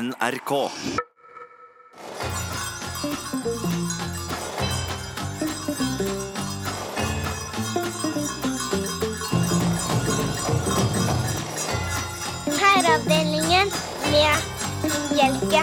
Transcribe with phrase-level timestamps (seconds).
[0.00, 0.50] NRK.
[12.60, 13.72] Herreavdelingen
[14.12, 14.34] med
[15.18, 15.62] Hjelke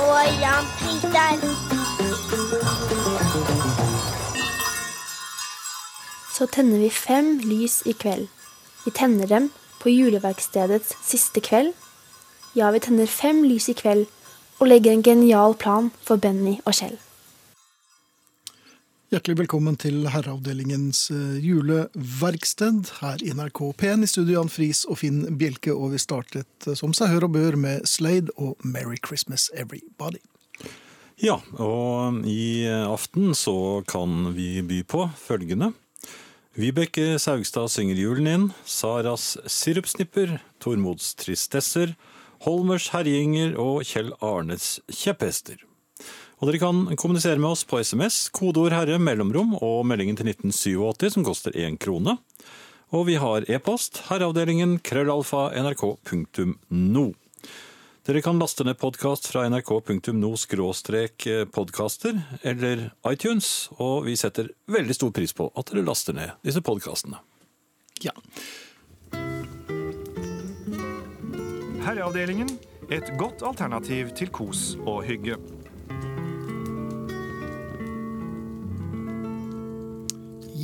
[0.00, 1.44] og Jan Fritar.
[6.32, 8.28] Så tenner vi fem lys i kveld.
[8.84, 11.74] Vi tenner dem på juleverkstedets siste kveld.
[12.54, 14.04] Ja, vi tenner fem lys i kveld
[14.62, 16.94] og legger en genial plan for Benny og Kjell.
[19.10, 25.00] Hjertelig velkommen til Herreavdelingens eh, juleverksted her i NRK P1 i studio Jan Friis og
[25.02, 29.02] Finn Bjelke, og vi startet eh, som seg hør og bør med Slade og Merry
[29.02, 30.22] Christmas Everybody.
[31.18, 35.74] Ja, og i aften så kan vi by på følgende.
[36.54, 41.98] Vibeke Saugstad synger julen inn, Saras sirupsnipper, Tormods tristesser,
[42.42, 45.62] Holmers herjinger og Kjell Arnes kjepphester.
[46.42, 51.14] Og dere kan kommunisere med oss på SMS, kodeord herre, mellomrom og meldingen til 1987
[51.14, 52.18] som koster én krone.
[52.94, 57.06] Og vi har e-post herreavdelingen krøllalfa nrk.no.
[58.04, 60.34] Dere kan laste ned podkast fra nrk.no
[61.54, 66.60] podkaster eller iTunes, og vi setter veldig stor pris på at dere laster ned disse
[66.60, 67.22] podkastene.
[68.04, 68.12] Ja.
[71.84, 72.48] Herreavdelingen
[72.92, 75.36] et godt alternativ til kos og hygge.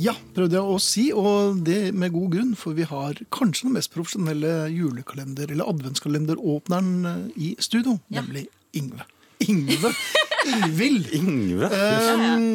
[0.01, 3.75] ja, prøvde jeg å si, og det med god grunn, for vi har kanskje den
[3.77, 9.05] mest profesjonelle julekalender- eller adventskalenderåpneren eh, i studio, nemlig Ingve.
[9.45, 9.91] Ingve!
[10.47, 11.11] Ingvild!
[11.19, 11.69] Ingve?
[11.69, 12.45] Eh,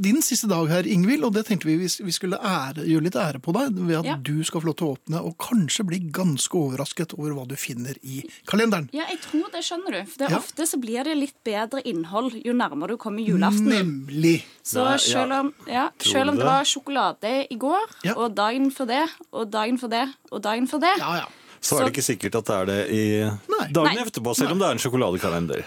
[0.00, 3.40] din siste dag her, Ingvild, og det tenkte vi vi skulle ære, gjøre litt ære
[3.44, 4.16] på deg ved at Ja.
[4.16, 7.54] du skal få lov til å åpne og kanskje bli ganske overrasket over hva du
[7.56, 8.88] finner i kalenderen.
[8.92, 10.04] Ja, jeg tror det, skjønner du.
[10.10, 10.38] For det er Ja.
[10.38, 13.68] ofte så blir det litt bedre innhold jo nærmere du kommer julaften.
[13.68, 14.44] Nemlig.
[14.64, 18.14] Så Nei, selv om, ja, selv om det var sjokolade i går, Ja.
[18.16, 21.26] og dagen for det, og dagen for det, og dagen for det Ja, ja.
[21.60, 23.68] Så er det ikke sikkert at det er det i Nei.
[23.70, 24.04] dagen Nei.
[24.04, 25.64] etterpå, selv om det er en sjokoladekalender.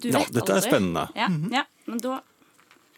[0.00, 1.08] Du Ja, dette er spennende.
[1.16, 1.50] Ja, Mhm.
[1.52, 2.20] ja, men da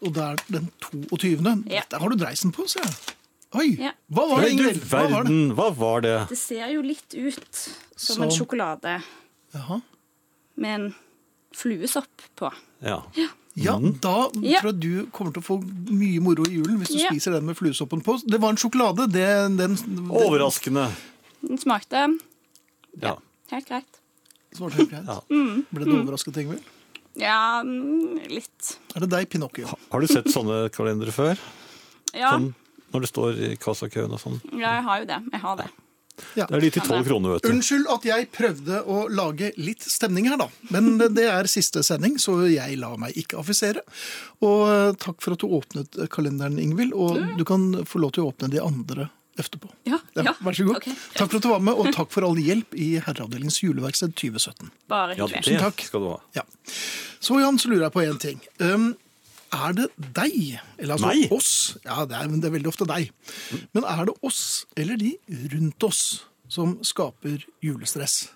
[0.01, 0.69] Og det er den
[1.11, 1.65] 22.
[1.67, 1.81] Ja.
[1.81, 3.15] Dette har du dreisen på, ser jeg.
[3.59, 3.91] Oi, Ja.
[4.13, 4.81] hva var det, Ingrid?
[4.91, 5.37] Hva var det?
[5.57, 6.15] hva var det?
[6.29, 7.61] Det ser jo litt ut
[7.97, 9.01] som en sjokolade
[9.55, 9.81] Jaha.
[10.55, 10.95] med en
[11.57, 12.51] fluesopp på.
[12.85, 13.01] Ja.
[13.17, 15.57] Ja, Ja, da tror jeg du kommer til å få
[15.89, 17.09] mye moro i julen hvis du Ja.
[17.09, 18.21] spiser den med fluesoppen på.
[18.23, 19.07] Det var en sjokolade.
[19.11, 19.25] Det,
[19.57, 20.85] den, den, Overraskende.
[21.41, 22.19] Den smakte
[23.01, 23.17] Ja.
[23.51, 23.99] helt greit.
[24.53, 25.05] Svarte helt greit.
[25.07, 25.19] Ja.
[25.73, 26.61] Ble du overrasket, Ingvild?
[27.19, 28.77] Ja, mm, litt.
[28.95, 29.67] Er det deg, Pinocchio?
[29.91, 31.39] Har du sett sånne kalendere før?
[32.15, 32.53] Ja, Sånn,
[32.93, 34.39] når det står i kassakøen og sånn.
[34.55, 35.19] ja jeg har jo det.
[35.35, 35.69] Jeg har det.
[36.35, 37.51] Det er de til tolv kroner, vet du.
[37.53, 40.49] Unnskyld at jeg prøvde å lage litt stemning her, da.
[40.73, 43.85] Men det er siste sending, så jeg lar meg ikke affisere.
[44.43, 46.91] Og eh, takk for at du åpnet kalenderen, Ingvild.
[46.97, 49.07] Og du kan få lov til å åpne de andre
[49.43, 49.69] etterpå.
[49.89, 50.33] Ja, Ja, ja.
[50.45, 50.77] vær så god.
[50.81, 50.93] Okay.
[51.15, 54.71] takk for at du var med, og takk for all hjelp i Herreavdelingens juleverksted 2017.
[54.91, 55.43] Bare Ja, hyggelig.
[55.47, 55.81] Tusen takk.
[55.87, 56.17] skal du ha.
[56.35, 56.43] Ja.
[57.19, 58.41] Så Jan, så lurer jeg på én ting.
[58.59, 58.89] Um,
[59.51, 61.27] er det deg, eller altså Nei.
[61.33, 63.09] oss Ja, det er, det er veldig ofte deg.
[63.73, 65.15] Men er det oss eller de
[65.55, 66.03] rundt oss
[66.47, 68.27] som skaper julestress?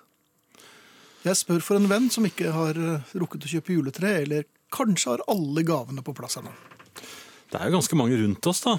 [1.23, 4.43] Jeg spør for en venn som ikke har eh, rukket å kjøpe juletre, eller
[4.73, 6.51] kanskje har alle gavene på plass ennå.
[7.53, 8.73] Det er jo ganske mange rundt oss, da.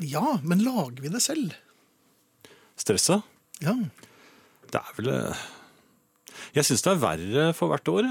[0.00, 1.52] Ja, men lager vi det selv?
[2.80, 3.24] Stresset?
[3.60, 3.74] Ja.
[4.70, 5.40] Det er vel eh,
[6.56, 8.08] Jeg syns det er verre for hvert år.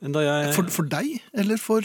[0.00, 1.84] Enn da jeg For, for deg, eller for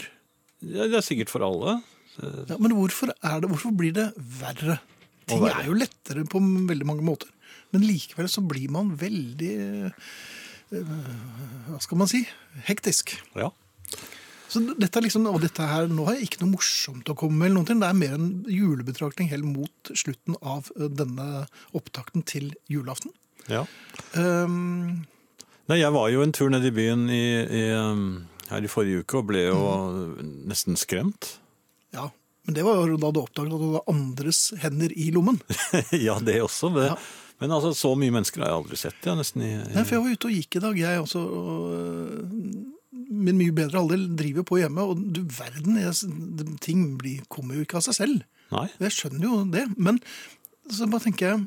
[0.64, 1.78] Ja, Det er sikkert for alle.
[2.22, 4.78] ja, Men hvorfor, er det, hvorfor blir det verre?
[5.26, 5.64] Ting verre.
[5.64, 7.28] er jo lettere på veldig mange måter.
[7.74, 9.52] Men likevel så blir man veldig
[9.90, 10.12] eh,
[10.70, 12.22] Hva skal man si?
[12.68, 13.16] Hektisk.
[13.36, 13.50] Ja.
[14.52, 17.40] Så dette er liksom, og dette her, Nå har jeg ikke noe morsomt å komme
[17.40, 17.48] med.
[17.48, 17.80] eller noen ting.
[17.82, 21.46] Det er mer en julebetraktning helt mot slutten av eh, denne
[21.76, 23.14] opptakten til julaften.
[23.50, 23.66] ja.
[24.14, 25.06] Um,
[25.66, 29.02] Nei, jeg var jo en tur ned i byen i, i, um, her i forrige
[29.02, 29.58] uke og ble jo
[30.46, 31.40] nesten skremt.
[31.90, 32.04] ja,
[32.46, 35.40] Men det var jo da du oppdaget at det var andres hender i lommen.
[36.06, 36.70] ja, det også.
[36.76, 36.86] Det.
[36.92, 36.96] Ja.
[37.42, 39.02] Men altså, så mye mennesker har jeg aldri sett.
[39.04, 39.74] Ja, nesten i, i...
[39.74, 41.24] Nei, for jeg var ute og gikk i dag, jeg også.
[41.40, 42.75] Og,
[43.08, 47.66] min mye bedre alder driver på hjemme, og du verden, jeg, ting blir, kommer jo
[47.66, 48.24] ikke av seg selv.
[48.52, 48.66] Nei.
[48.82, 50.00] Jeg skjønner jo det, men
[50.70, 51.46] så bare tenker jeg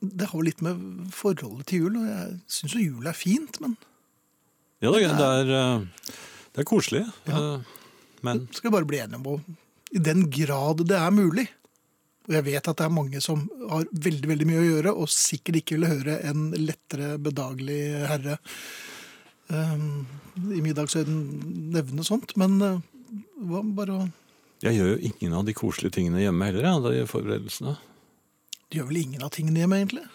[0.00, 0.80] Det har jo litt med
[1.12, 3.76] forholdet til jul, og jeg syns jo jul er fint, men
[4.84, 5.84] Ja, det, det, er,
[6.52, 7.04] det er koselig.
[7.28, 7.60] Ja.
[8.24, 9.36] Men så skal vi bare bli enige om å
[9.96, 11.46] I den grad det er mulig,
[12.28, 15.12] Og jeg vet at det er mange som har veldig veldig mye å gjøre, og
[15.12, 17.80] sikkert ikke vil høre en lettere bedagelig
[18.10, 18.62] herre eh,
[19.50, 21.18] i middagsøyden
[21.74, 22.36] nevne sånt.
[22.40, 22.80] Men eh,
[23.46, 24.06] hva bare å
[24.64, 27.76] Jeg gjør jo ingen av de koselige tingene hjemme heller, ja, de forberedelsene.
[28.72, 30.06] Du gjør vel ingen av tingene hjemme, egentlig?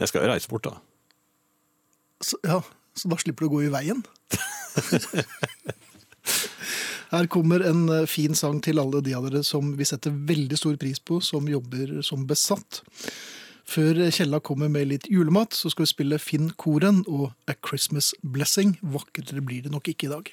[0.00, 0.76] Jeg skal jo reise bort, da.
[2.20, 2.60] Så, ja,
[2.94, 4.04] så da slipper du å gå i veien.
[7.10, 10.58] Her kommer en eh, fin sang til alle de av dere som vi setter veldig
[10.60, 12.82] stor pris på, som jobber som besatt.
[13.70, 18.08] Før Kjella kommer med litt julemat, så skal vi spille Finn Koren og A Christmas
[18.26, 18.72] Blessing.
[18.82, 20.30] Vakrere blir det nok ikke i dag.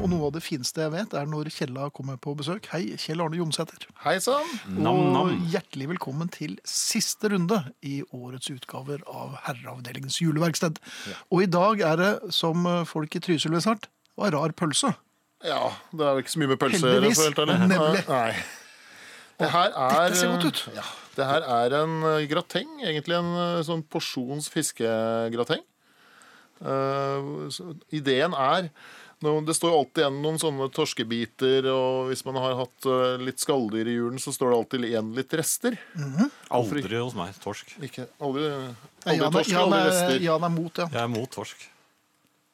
[0.00, 2.70] Og noe av det fineste jeg vet, er når Kjella kommer på besøk.
[2.72, 3.84] Hei, Kjell Arne Jomsæter.
[4.06, 4.48] Hei sann!
[4.88, 10.80] Og hjertelig velkommen til siste runde i årets utgaver av Herreavdelingens juleverksted.
[11.28, 14.94] Og i dag er det, som folk i Trysil vil sagt, var rar pølse.
[15.44, 17.24] Ja, det er jo ikke så mye med pølse å gjøre, Heldigvis.
[17.28, 17.46] helt.
[17.68, 18.02] Nemlig.
[18.08, 18.34] Nei.
[19.42, 20.66] Det her er Dette ser godt ut.
[20.80, 22.70] Ja, det her er en eh, grateng.
[22.84, 25.64] Egentlig en eh, sånn porsjons fiskegrateng.
[26.62, 27.42] Uh,
[27.90, 28.68] ideen er
[29.18, 32.86] Det står jo alltid igjen noen sånne torskebiter, og hvis man har hatt
[33.22, 35.76] litt skalldyr i julen, så står det alltid igjen litt rester.
[36.54, 37.74] Aldri hos meg torsk.
[37.82, 40.26] Ikke, aldri, aldri Jan, torsk, Jan, aldri er, rester.
[40.26, 40.88] Jan er mot, ja.
[40.90, 41.66] Jeg er mot torsk.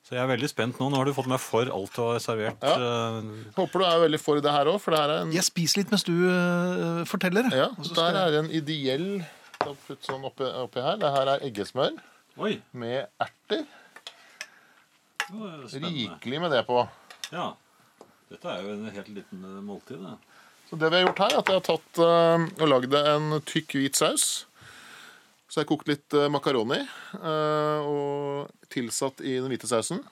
[0.09, 0.87] Så jeg er veldig spent nå.
[0.89, 2.63] Nå har du fått meg for alt du har servert.
[2.65, 3.19] Ja.
[3.59, 6.15] Håper du er veldig for det her òg, er en Jeg spiser litt mens du
[6.25, 7.51] uh, forteller.
[7.53, 9.11] Ja, der skal- er en ideell
[9.59, 10.97] Putt sånn oppi, oppi her.
[10.97, 11.99] Det her er eggesmør
[12.39, 13.67] Oi, med erter.
[15.29, 16.79] Rikelig med det på.
[17.35, 17.51] Ja.
[18.31, 20.01] Dette er jo en helt liten eh, måltid.
[20.01, 20.15] Det.
[20.71, 23.41] Så det vi har gjort her, er at jeg har tatt uh, og lagd en
[23.45, 24.47] tykk hvit saus.
[25.49, 30.03] Så jeg har kokt litt uh, makaroni eh, og tilsatt i den hvite sausen.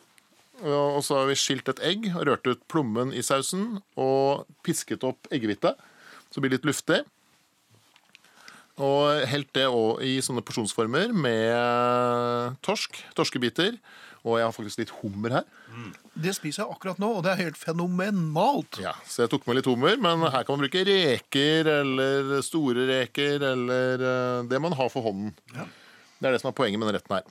[0.64, 4.46] Og og så har vi skilt et egg og rørt ut plommen i sausen og
[4.64, 5.74] pisket opp eggehvite.
[6.30, 7.02] Så det blir litt luftig.
[8.80, 13.76] Og helt det òg i sånne porsjonsformer med torsk, torskebiter.
[14.26, 15.44] Og jeg har faktisk litt hummer her.
[16.18, 18.80] Det spiser jeg akkurat nå, og det er helt fenomenalt.
[18.82, 22.86] Ja, Så jeg tok med litt hummer, men her kan man bruke reker eller store
[22.90, 25.30] reker eller eh, det man har for hånden.
[25.54, 27.26] Det er det som er poenget med den retten her.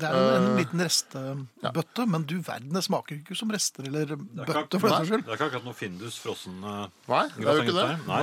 [0.00, 3.86] Det er en, Eh, en liten restebøtte, men du verden, det smaker ikke som rester
[3.86, 5.24] eller Det er bøtte, for den Nei, saks skyld.
[5.26, 7.88] det er ikke akkurat noe Findus frossen eh, Nei, det er jo ikke det.
[7.90, 8.02] Der?
[8.08, 8.22] Nei.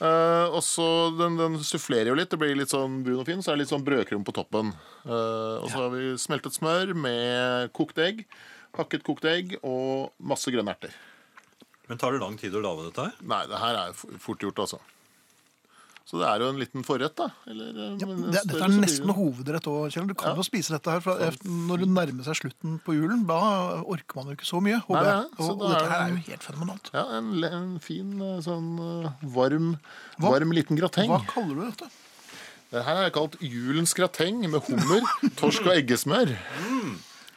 [0.00, 0.86] Eh, og så
[1.18, 2.30] den, den sufflerer jo litt.
[2.32, 3.42] Det blir litt sånn brun og fin.
[3.44, 4.72] Så er det litt sånn brødkrum på toppen.
[5.04, 8.24] Uh, og så har vi smeltet smør med kokt egg.
[8.78, 10.94] Hakket kokt egg og masse grønne erter.
[11.90, 13.22] Men tar det lang tid å lage dette her?
[13.28, 14.80] Nei, det her er fort gjort, altså.
[16.04, 17.28] Så det er jo en liten forrett, da.
[17.46, 19.14] Eller, eh, Ja, det, større, dette er nesten blir...
[19.20, 20.08] hovedrett òg, Kjell.
[20.10, 20.34] Du kan Ja.
[20.36, 21.00] jo spise dette her.
[21.00, 21.14] For
[21.46, 23.38] når det nærmer seg slutten på julen, da
[23.86, 25.30] orker man jo ikke så mye, håper Nei, jeg.
[25.38, 26.90] Og, og dette er her er jo helt fenomenalt.
[26.92, 28.72] Ja, en, en fin eh, sånn
[29.06, 29.76] eh, varm,
[30.18, 31.08] Hva- varm liten grateng.
[31.14, 31.90] Hva kaller du dette?
[32.72, 35.02] Det her er kalt julens grateng med hummer,
[35.40, 36.34] torsk og eggesmør.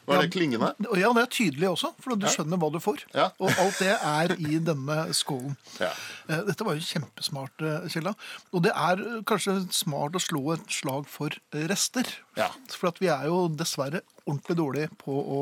[0.06, 0.70] Var det klingende?
[0.98, 3.02] Ja, det er tydelig også, for du skjønner hva du får.
[3.16, 3.28] Ja.
[3.42, 5.56] Og alt det er i denne skålen.
[5.82, 5.90] Ja.
[6.30, 8.14] Eh, Dette var jo kjempesmart, eh, Kjella.
[8.54, 11.34] Og det er eh, kanskje smart å slå et slag for
[11.72, 12.12] rester.
[12.38, 12.52] Ja.
[12.70, 15.40] For at vi er jo dessverre ordentlig dårlige på å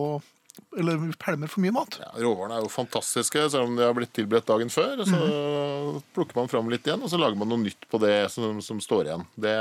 [0.79, 1.97] Eller vi pælmer for mye mat.
[1.99, 5.03] Ja, råvarene er jo fantastiske, selv om de har blitt tilberedt dagen før.
[5.03, 5.97] Så mm.
[6.15, 8.79] plukker man fram litt igjen, og så lager man noe nytt på det som, som
[8.79, 9.25] står igjen.
[9.35, 9.55] Det,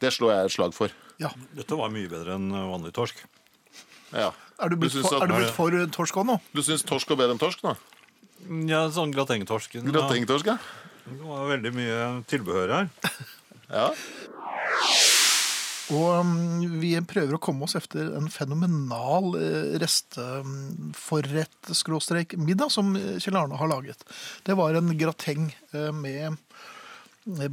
[0.00, 0.96] det slår jeg et slag for.
[1.20, 1.28] Ja.
[1.52, 3.20] Dette var mye bedre enn vanlig torsk.
[4.14, 4.30] Ja.
[4.58, 6.36] Er du blitt, for, at- er du blitt for eh, torsk òg nå?
[6.56, 7.72] Du syns torsk er bedre enn torsk, da?
[8.70, 9.70] Ja, sånn gratengtorsk.
[9.78, 10.56] Ja, Gratengtorsk, ja.
[11.08, 11.98] det var veldig mye
[12.30, 12.86] tilbehør her.
[13.80, 13.88] ja.
[15.88, 23.56] Og um, vi prøver å komme oss efter en fenomenal eh, resteforrett-middag som Kjell Arne
[23.56, 24.00] har laget.
[24.44, 26.36] Det var en grateng eh, med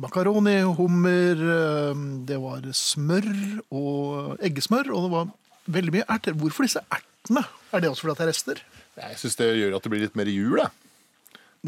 [0.04, 1.96] makaroni, hummer, eh,
[2.28, 3.24] det var smør
[3.72, 5.26] og eggesmør, og det var
[5.68, 6.36] veldig mye erter.
[6.38, 7.46] Hvorfor disse ertene?
[7.74, 8.64] Er det også fordi det er rester?
[8.96, 10.72] Jeg syns det gjør at det blir litt mer jul, jeg.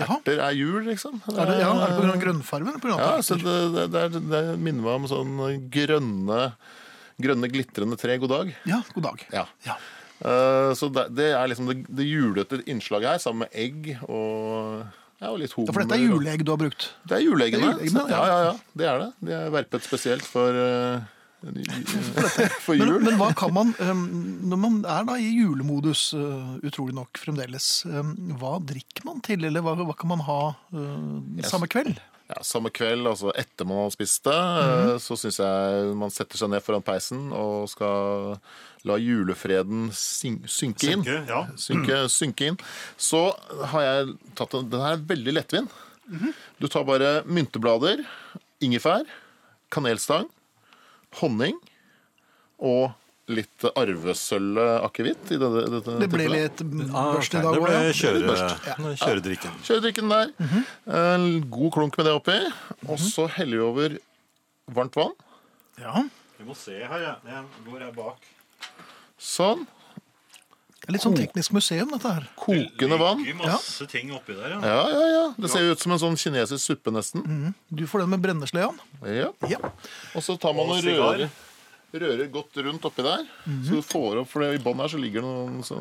[0.06, 1.18] Erter er jul, liksom.
[1.34, 2.76] Er det, ja, er det grunn grønnfargen?
[2.82, 5.40] På grunn Ja, så det, det, det, er- minner meg om sånn
[5.74, 6.42] grønne,
[7.18, 8.20] grønne glitrende tre.
[8.22, 8.54] God dag.
[8.70, 9.26] Ja, god dag.
[9.34, 9.46] Ja.
[9.66, 9.78] Ja.
[10.18, 14.86] Uh, så det, det er liksom det, det julete innslaget her, sammen med egg og,
[15.22, 15.70] ja, og litt hummer.
[15.70, 16.88] Ja, for dette er juleegg du har brukt.
[17.10, 17.76] Det er juleeggene.
[17.86, 18.06] Ja.
[18.14, 18.40] ja.
[18.48, 19.12] ja, Det er det.
[19.28, 21.06] De er verpet spesielt for, eh,
[22.66, 23.00] for jul.
[23.04, 24.04] men hva kan man, um,
[24.50, 29.48] når man er da i julemodus, uh, utrolig nok fremdeles, um, hva drikker man til,
[29.48, 30.42] eller hva, hva kan man ha
[30.76, 32.00] uh, samme kveld?
[32.28, 34.98] Ja, Samme kveld, altså etter man har spist det, mm -hmm.
[35.00, 38.36] så syns jeg man setter seg ned foran peisen og skal
[38.84, 41.04] la julefreden synke, synke inn.
[41.04, 41.48] Synke, ja.
[41.56, 42.58] Synke, synke inn.
[42.98, 43.32] Så
[43.72, 45.72] har jeg tatt en Den her er veldig lettvint.
[46.60, 48.04] Du tar bare mynteblader,
[48.64, 49.04] ingefær,
[49.72, 50.28] kanelstang,
[51.22, 51.58] honning
[52.60, 52.92] og
[53.28, 56.62] litt arvesølvakevitt i dette, dette Det ble litt
[56.96, 58.94] Ah, børst i dag Det òg, ble ja.
[59.02, 59.58] kjøredrikken.
[59.68, 60.32] Kjøredrikken der.
[60.88, 62.38] En god klunk med det oppi.
[62.88, 63.98] Og så heller vi over
[64.72, 65.14] varmt vann.
[65.82, 66.06] ja.
[66.38, 67.16] Vi må se her, jeg.
[67.26, 68.22] Jeg går her bak.
[69.18, 69.64] Sånn.
[70.88, 72.28] Det er Litt sånn teknisk museum, dette her.
[72.40, 73.20] Kokende vann.
[73.20, 74.60] ligger masse ting oppi der, ja.
[74.64, 75.24] Ja, ja, ja.
[75.36, 77.26] Det ser jo ut som en sånn kinesisk suppe, nesten.
[77.68, 78.70] Du får den med brenneslea.
[79.04, 79.34] Ja.
[79.52, 79.60] Ja.
[80.16, 81.28] Og så tar man Og og rører,
[81.92, 83.26] rører godt rundt oppi der.
[83.68, 85.76] Så du får opp, for I bånn her så ligger det noen, så,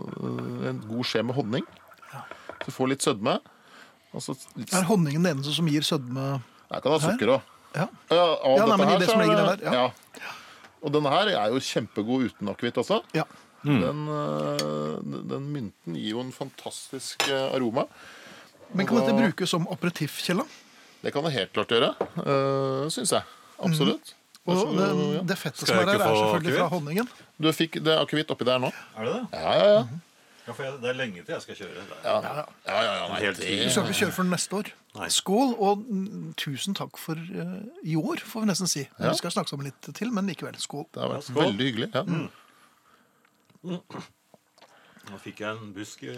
[0.72, 1.62] en god skje med honning.
[2.10, 3.38] Så du får litt sødme.
[4.12, 7.42] Og så litt, Er honningen den eneste som gir sødme jeg kan ha sukker òg.
[7.76, 7.86] Ja.
[8.10, 10.30] Ja, Ja, nei, men i her det som er ligger det- der, ja.
[10.82, 13.04] Og denne her er jo kjempegod uten akevitt også.
[13.14, 13.22] ja.
[13.66, 17.86] Den, øh, den mynten gir jo en fantastisk øh, aroma.
[18.74, 20.46] Men kan dette brukes som aperitiff, Kjella?
[21.02, 23.22] Det kan det helt klart gjøre, uh, syns jeg.
[23.62, 24.14] Absolutt.
[24.46, 25.22] Og det, ja.
[25.26, 27.08] det fettet som er der, er selvfølgelig fra honningen.
[27.42, 28.70] Du fikk det akevitt oppi der nå?
[28.96, 29.22] Er det det?
[29.32, 29.86] Ja, ja, ja.
[30.46, 31.84] Ja, for jeg, Det er lenge til jeg skal kjøre.
[32.04, 33.34] Ja, ja, ja, ja nei, det...
[33.66, 34.70] Du skal ikke kjøre for neste år.
[34.96, 35.08] Nei.
[35.10, 38.84] Skål, og mm, tusen takk for uh, i år, får vi nesten si.
[38.86, 39.10] Ja.
[39.10, 40.54] Vi skal snakke sammen litt til, men likevel.
[40.62, 40.86] Skål.
[40.94, 41.42] det har vært Ja, skål.
[41.42, 41.90] veldig hyggelig.
[41.94, 42.04] Ja.
[43.66, 46.14] Nå fikk jeg en busk i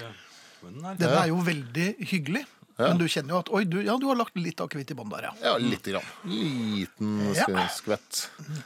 [0.63, 0.97] munnen her.
[1.01, 2.45] Den er jo veldig hyggelig.
[2.79, 2.93] Ja.
[2.93, 5.09] Men du kjenner jo at oi, du, ja, du har lagt litt akevitt i bånn
[5.11, 5.33] der, ja.
[5.43, 6.05] ja, lite grann.
[6.31, 7.47] Liten Ja.
[7.51, 8.21] Det, skvett.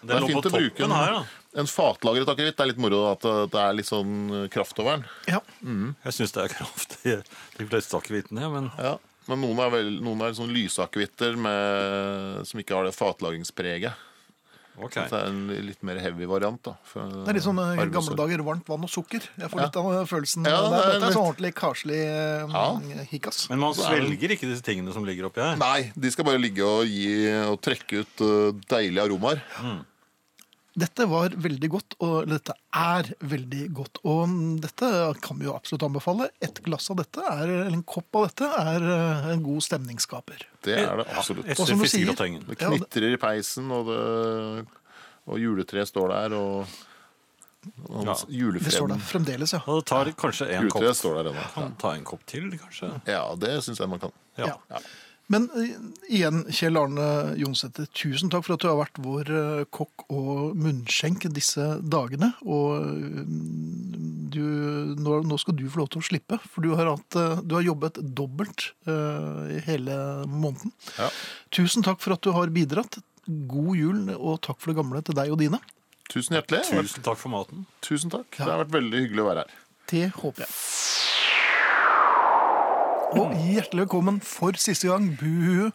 [0.04, 1.22] er fint å bruke en, her, da.
[1.62, 2.58] en fatlagret akevitt.
[2.58, 5.06] Det er litt moro at uh, det er litt sånn uh, kraft over den.
[5.32, 5.40] ja.
[6.04, 7.16] Jeg syns det er kraft i
[7.56, 8.98] de fleste akevittene, men Ja.
[9.30, 13.94] Men noen er, vel, noen er sånn lysakevitter med- som ikke har det fatlagringspreget.
[14.78, 14.94] Ok.
[14.94, 16.62] Så det er en litt mer heavy variant.
[16.62, 16.74] da.
[16.94, 19.20] Det er litt sånn eh, gamle dager, varmt vann og sukker.
[19.38, 19.66] Jeg får Ja.
[19.66, 20.46] litt av følelsen.
[20.48, 20.70] Ja, der.
[20.70, 23.04] det er Dette er sånn ordentlig karslig eh, Ja.
[23.12, 23.48] hikkas.
[23.50, 25.56] Men man er svelger ikke disse tingene som ligger oppi her.
[25.56, 29.42] Nei, de skal bare ligge og, gi, og trekke ut uh, deilige aromaer.
[30.72, 33.98] Dette var veldig godt, og dette er veldig godt.
[34.08, 34.30] Og
[34.62, 34.88] dette
[35.20, 36.30] kan vi jo absolutt anbefale.
[36.40, 40.46] Et glass av dette, er, eller en kopp av dette, er eh, en god stemningsskaper.
[40.64, 41.50] Det er det absolutt.
[41.50, 42.14] Ja, Og som du sier-.
[42.16, 44.64] Det knitrer i peisen, og, det,
[45.28, 46.80] og juletreet står der, og,
[47.92, 48.16] og Ja,
[48.56, 49.60] Det står der fremdeles, ja.
[49.68, 50.80] Og det tar kanskje en kopp.
[50.80, 51.48] Juletreet står der ennå.
[51.54, 52.94] Kan ta en kopp til, kanskje.
[53.12, 54.16] Ja, det syns jeg man kan.
[54.40, 54.54] Ja.
[54.72, 54.80] Ja.
[55.30, 55.76] Men eh,
[56.12, 57.06] igjen, Kjell Arne
[57.40, 62.32] Jonsæter, tusen takk for at du har vært vår eh, kokk og munnskjenk disse dagene.
[62.42, 63.22] Og eh,
[64.32, 64.42] du,
[64.98, 67.56] nå, nå skal du få lov til å slippe, for du har, hatt, eh, du
[67.58, 69.96] har jobbet dobbelt uh, hele
[70.28, 70.74] måneden.
[70.98, 71.08] Ja.
[71.54, 73.00] Tusen takk for at du har bidratt.
[73.26, 75.62] God jul og takk for det gamle til deg og dine.
[76.12, 76.64] Tusen hjertelig.
[76.68, 77.66] Tusen takk for maten.
[77.84, 78.28] Tusen takk.
[78.34, 79.60] Det har vært veldig hyggelig å være her.
[79.92, 80.50] Det håper jeg.
[83.12, 85.68] Og hjertelig velkommen for siste gang, bu,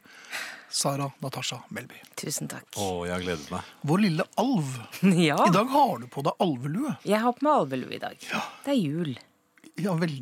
[0.74, 2.00] Sara Natasha Melby.
[2.20, 2.65] Tusen takk.
[2.82, 3.70] Å, jeg har gledet meg.
[3.88, 4.72] Vår lille alv.
[5.27, 6.96] Ja, I dag har du på deg alvelue.
[7.08, 8.17] jeg har på meg alvelue i dag.
[8.65, 9.13] Det er jul.
[9.77, 10.15] Ja, vel,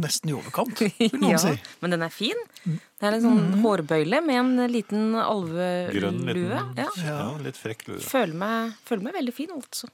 [0.00, 1.52] nesten i overkant, vil noen Ja, si.
[1.84, 2.38] men den er fin.
[2.64, 5.92] Det er en sånn hårbøyle med en liten alvelue.
[5.92, 6.72] Grønn, liten.
[6.80, 6.88] Ja.
[7.04, 7.18] ja.
[7.44, 8.00] litt frekk lue.
[8.00, 9.90] Føler meg, føler meg veldig fin, altså.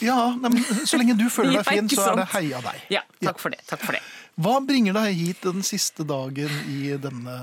[0.00, 0.56] Ja, men
[0.86, 2.76] Så lenge du føler deg fin, så er det heia deg.
[2.96, 3.60] Ja, takk for det.
[3.68, 4.02] Takk for det.
[4.42, 7.34] Hva bringer deg hit den siste dagen i denne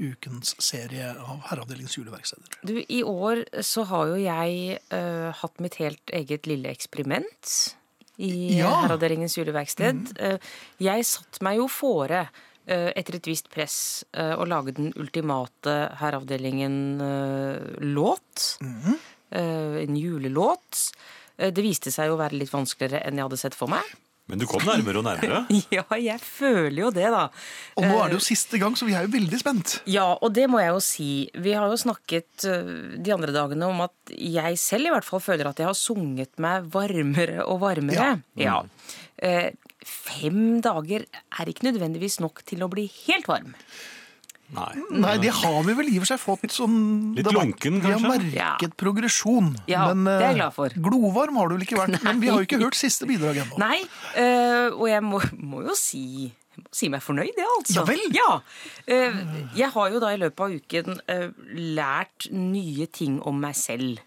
[0.00, 2.56] ukens serie av Herreavdelingens juleverksteder?
[2.64, 7.76] Du, i år så har jo jeg uh, hatt mitt helt eget lille eksperiment
[8.20, 8.82] i Ja.
[8.82, 10.10] Herreavdelingens juleverksted.
[10.20, 10.36] Eh,
[10.84, 12.26] jeg satt meg jo fore
[12.66, 13.76] eh, etter et visst press
[14.12, 18.58] eh, å lage den ultimate Herreavdelingen-låt.
[19.30, 20.92] Eh, en julelåt.
[21.40, 23.84] Eh, det viste seg å være litt vanskeligere enn jeg hadde sett for meg.
[24.30, 25.40] Men du kom nærmere og nærmere.
[25.74, 27.24] Ja, jeg føler jo det, da.
[27.74, 29.80] Og nå er det jo siste gang, så vi er jo veldig spent.
[29.90, 31.10] Ja, og det må jeg jo si.
[31.34, 32.68] Vi har jo snakket øh,
[33.02, 36.38] de andre dagene om at jeg selv i hvert fall føler at jeg har sunget
[36.42, 38.12] meg varmere og varmere.
[38.38, 38.60] Ja.
[38.62, 39.40] ja.
[39.80, 43.56] Fem dager er ikke nødvendigvis nok til å bli helt varm.
[44.50, 44.70] Nei.
[45.02, 46.76] Nei, det har vi vel i og for seg fått sånn
[47.14, 49.52] Litt det kanskje lunken, Vi har merket progresjon.
[49.70, 50.74] Ja, det er jeg eh, glad for.
[50.88, 52.00] Glovarm har du vel ikke vært.
[52.06, 53.60] Men vi har jo ikke hørt siste bidrag ennå.
[53.62, 53.78] Nei,
[54.16, 57.78] uh, og jeg må, må jo si jeg må si meg fornøyd, det, altså.
[57.78, 58.00] Ja vel?
[58.12, 58.30] Ja.
[58.90, 59.20] Eh,
[59.56, 60.98] jeg har jo da i løpet av uken
[61.78, 64.02] lært nye ting om meg selv.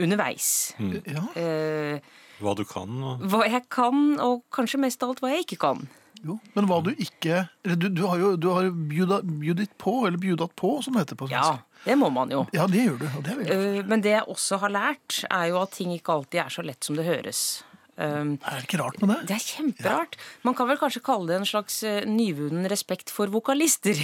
[0.00, 0.48] Underveis.
[0.80, 1.26] Ja.
[1.38, 2.00] Eh,
[2.40, 2.88] Hva du kan.
[3.02, 5.88] og- hva jeg kan, og kanskje mest av alt hva jeg ikke kan.
[6.24, 9.92] Jo, men hva du ikke eller Du, du har jo du har bjuda, bjudet på,
[10.08, 12.40] eller bjudat på, som det heter på Ja, det må man jo.
[12.56, 13.06] Ja, det gjør du.
[13.16, 16.40] og det Eh, Men det jeg også har lært, er jo at ting ikke alltid
[16.42, 17.62] er så lett som det høres.
[17.98, 19.20] Um, Er det ikke rart med det?
[19.26, 20.16] Det er kjemperart.
[20.46, 23.98] Man kan vel kanskje kalle det en slags uh, nyvunnen respekt for vokalister.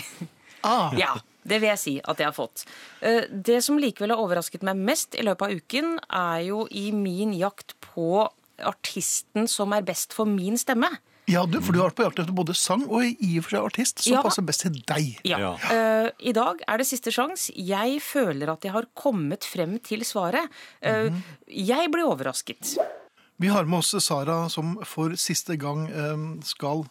[0.62, 1.14] Ah, Ja.
[1.44, 2.62] Det vil jeg si at jeg har fått.
[3.04, 6.88] Uh, Det som likevel har overrasket meg mest i løpet av uken, er jo i
[6.96, 8.24] min jakt på
[8.64, 10.88] artisten som er best for min stemme.
[11.30, 13.54] Ja, du, for du har vært på jakt etter både sang og i og for
[13.56, 14.22] seg artist som Ja.
[14.22, 15.20] passer best til deg.
[15.24, 15.38] Ja.
[15.40, 15.52] Ja.
[15.72, 17.46] Eh, I dag er det siste sjans.
[17.56, 20.50] Jeg føler at jeg har kommet frem til svaret.
[20.82, 21.08] Eh,
[21.48, 22.76] Jeg ble overrasket.
[23.40, 26.84] Vi har med oss Sara som for siste gang eh, skal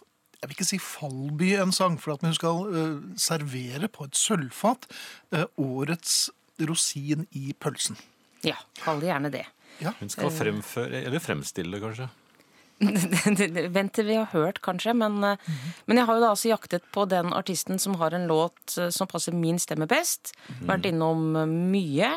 [0.44, 4.18] jeg vil ikke si fallby en sang, for at hun skal eh, servere på et
[4.20, 4.90] sølvfat
[5.32, 7.96] eh, årets rosin i pølsen.
[8.44, 9.46] Ja, kall det gjerne det.
[10.02, 12.10] Hun skal fremføre, eller fremstille, kanskje.
[13.76, 14.94] Vent til vi har hørt, kanskje.
[14.98, 15.52] Men, eh,
[15.88, 18.90] men jeg har jo da altså jaktet på den artisten som har en låt eh,
[18.94, 20.34] som passer min stemme best.
[20.68, 22.12] Vært innom eh, mye.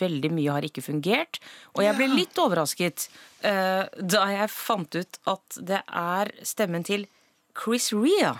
[0.00, 1.40] Veldig mye har ikke fungert.
[1.74, 3.08] Og jeg ble litt overrasket
[3.46, 7.04] da jeg fant ut at det er stemmen til
[7.54, 8.32] Chris Rea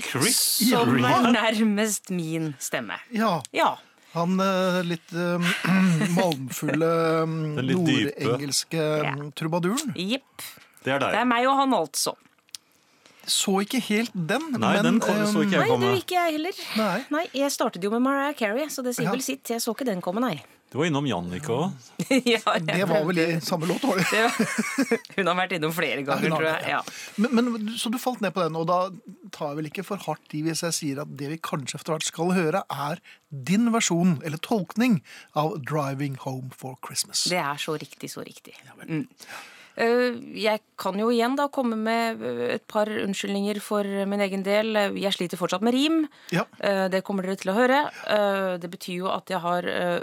[0.00, 0.38] Chris
[0.70, 2.96] som er nærmest min stemme.
[3.12, 3.74] Ja, Ja.
[4.14, 5.52] Han eh, litt eh,
[6.16, 6.90] malmfulle
[7.22, 8.24] eh, dype.
[8.26, 9.14] nordengelske Ja.
[9.14, 9.94] eh, trubaduren.
[9.96, 10.44] Jepp.
[10.82, 11.12] Det er deg.
[11.14, 12.14] Det er meg og han, altså.
[13.22, 15.84] Så ikke helt den, Nei, men den kom- så ikke jeg komme.
[15.86, 16.56] Nei, det gikk ikke jeg heller.
[16.80, 17.04] Nei.
[17.14, 19.12] Nei, Jeg startet jo med Mariah Carey, så det sier Ja.
[19.14, 19.44] vel sitt.
[19.48, 20.42] Jeg så ikke den komme, nei.
[20.72, 21.72] Du var innom Jannicke òg.
[22.32, 24.06] ja, Det var vel i samme låt, var det?
[24.08, 26.70] Det- Hun har vært innom flere ganger, ja, har tror jeg.
[26.70, 26.78] ja.
[26.80, 27.26] Ja.
[27.28, 28.78] Men, men, så du falt ned på den, og da
[29.36, 31.92] tar jeg vel ikke for hardt i hvis jeg sier at det vi kanskje etter
[31.98, 33.02] hvert skal høre, er
[33.52, 35.02] din versjon, eller tolkning,
[35.36, 37.28] av 'Driving Home for Christmas'.
[37.28, 38.56] Det er så riktig, så riktig.
[38.88, 39.04] Mm.
[39.76, 44.42] Eh, Jeg kan jo igjen da komme med eh, et par unnskyldninger for min egen
[44.44, 44.74] del.
[45.00, 46.02] Jeg sliter fortsatt med rim.
[46.32, 46.44] Ja.
[46.60, 47.78] Eh, Det kommer dere til å høre.
[48.06, 49.62] Eh, Det betyr jo at jeg har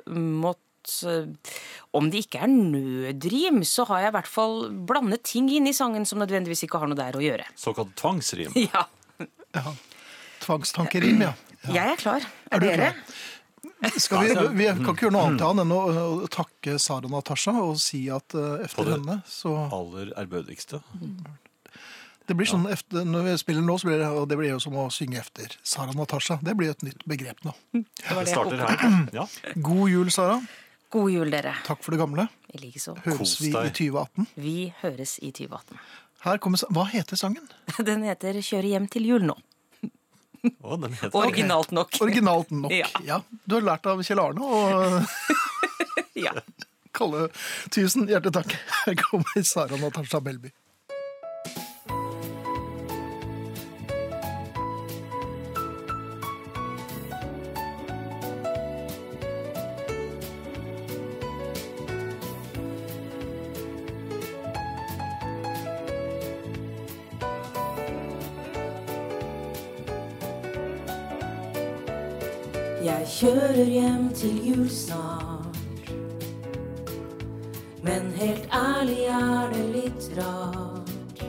[0.10, 0.58] mått
[1.94, 5.74] Om det ikke er nødrim, så har jeg i hvert fall blandet ting inn i
[5.76, 7.46] sangen som nødvendigvis ikke har noe der å gjøre.
[7.56, 8.54] Såkalt tvangsrim.
[8.74, 8.86] Ja.
[9.54, 9.74] Ja.
[10.40, 11.34] Tvangstankerim, ja.
[11.68, 12.22] Jeg er klar.
[12.50, 12.90] Er Er du dere?
[12.94, 13.18] klar?
[14.00, 17.78] Skal vi, vi kan ikke gjøre noe annet annet enn å takke Sara Natasha og
[17.82, 20.82] si at uh, efter henne så Aller ærbødigste.
[22.30, 24.60] Det blir sånn efter, Når vi spiller nå, så blir det, og det blir jo
[24.62, 26.38] som å synge efter Sara Natasha.
[26.46, 27.56] Det blir et nytt begrep nå.
[27.74, 28.84] Det var Det jeg starter håpet.
[28.84, 29.08] her.
[29.18, 29.26] Ja.
[29.70, 30.38] God jul, Sara.
[30.94, 31.56] God jul, dere.
[31.66, 32.28] Takk for det gamle.
[32.54, 32.96] I likeså.
[33.06, 34.30] Høres vi i 2018.
[34.38, 35.82] Vi høres i 2018.
[36.26, 37.46] Her kommer, Hva heter sangen?
[37.90, 39.38] Den heter 'Kjøre hjem til jul' nå.
[40.44, 41.98] Heter Originalt nok.
[42.02, 42.72] Originalt nok.
[42.76, 42.88] Ja.
[43.06, 43.22] Ja.
[43.46, 45.02] Du har lært av Kjell Arne å
[46.20, 46.34] Ja.
[46.96, 47.28] kalle
[47.72, 48.56] Tusen hjertelig takk.
[48.86, 50.52] Her kommer Sara Natasha Melby.
[73.20, 75.58] Kjører hjem til jul snart.
[77.84, 81.24] Men helt ærlig er det litt rart.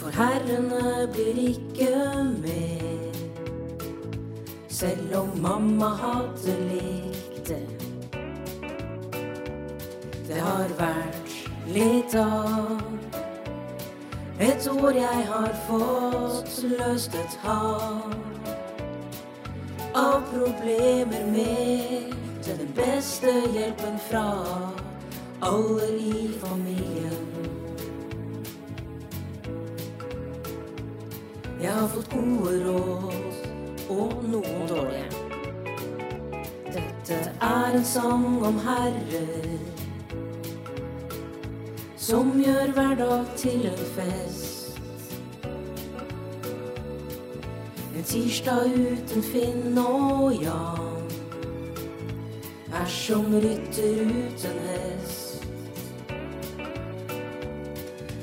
[0.00, 1.92] For herrene blir ikke
[2.42, 3.20] med.
[4.68, 7.62] Selv om mamma hadde likt det.
[10.26, 11.36] Det har vært
[11.70, 12.82] litt av
[14.42, 18.26] et år jeg har fått løst et hav
[19.96, 22.12] av problemer med
[22.44, 24.24] til den beste hjelpen fra
[25.42, 27.22] alle i familien.
[31.62, 35.08] Jeg har fått gode råd og noen dårlige.
[36.76, 39.56] Dette er en sang om herrer
[41.96, 44.55] som gjør hverdag til en fest.
[48.06, 51.08] Tirsdag uten Finn og Jan
[52.76, 55.46] er som rytter uten hest.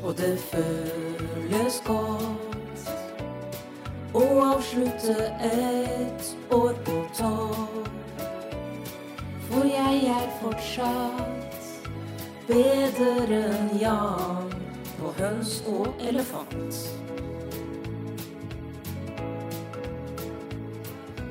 [0.04, 2.88] Og det føles godt
[4.16, 5.18] å avslutte
[5.52, 7.94] et år på topp.
[9.50, 11.72] For jeg er fortsatt
[12.48, 14.60] bedre enn Jan
[14.96, 17.03] på høns og elefant.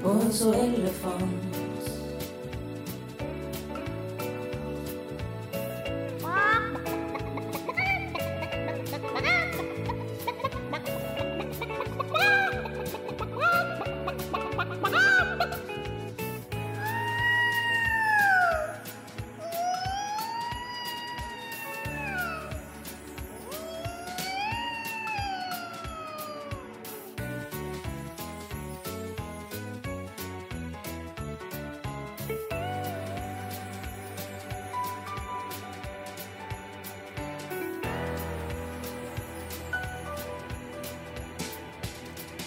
[0.02, 0.54] På høns og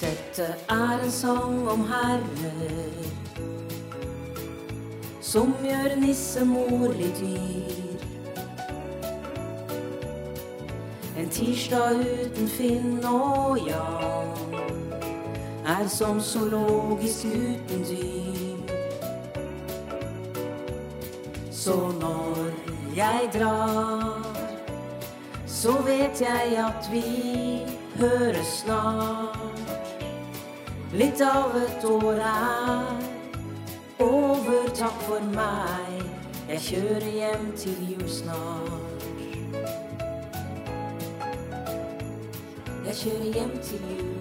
[0.01, 3.05] Dette er en sang om herrer
[5.35, 8.03] som gjør nissemor litt yr.
[11.15, 14.55] En tirsdag uten Finn og Jan
[15.75, 18.75] er som zoologisk uten dyr.
[21.51, 22.51] Så når
[22.95, 24.21] jeg drar,
[25.47, 27.05] så vet jeg at vi
[27.99, 29.24] høres snart.
[30.95, 33.01] Litt av et år er
[33.99, 36.05] over, takk for meg.
[36.47, 39.03] Jeg kjører hjem til jul snart.
[42.85, 44.14] Jeg kjører hjem til jul.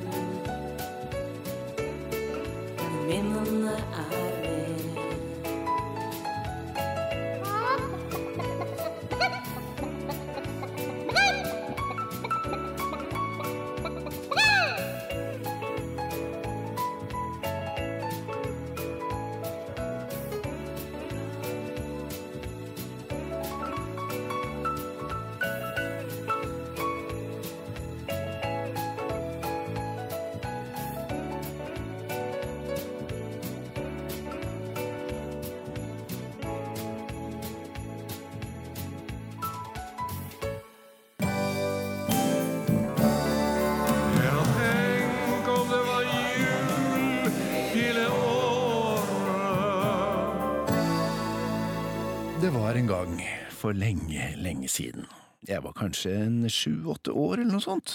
[52.84, 55.06] En gang for lenge, lenge siden.
[55.48, 57.92] Jeg var kanskje en sju-åtte år eller noe sånt.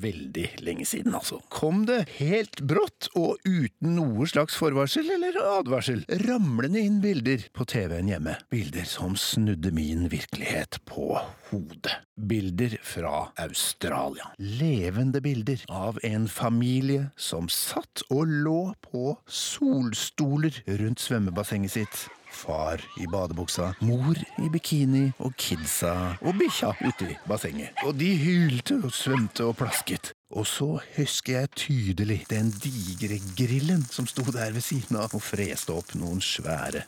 [0.00, 1.42] Veldig lenge siden, altså.
[1.52, 7.66] Kom det helt brått og uten noe slags forvarsel eller advarsel, ramlende inn bilder på
[7.68, 8.36] TV-en hjemme.
[8.52, 11.10] Bilder som snudde min virkelighet på
[11.50, 11.98] hodet.
[12.16, 14.30] Bilder fra Australia.
[14.40, 22.08] Levende bilder av en familie som satt og lå på solstoler rundt svømmebassenget sitt.
[22.30, 27.74] Far i badebuksa, mor i bikini og kidsa og bikkja ute i bassenget.
[27.84, 30.12] Og de hylte og svømte og plasket.
[30.30, 35.24] Og så husker jeg tydelig den digre grillen som sto der ved siden av og
[35.26, 36.84] freste opp noen svære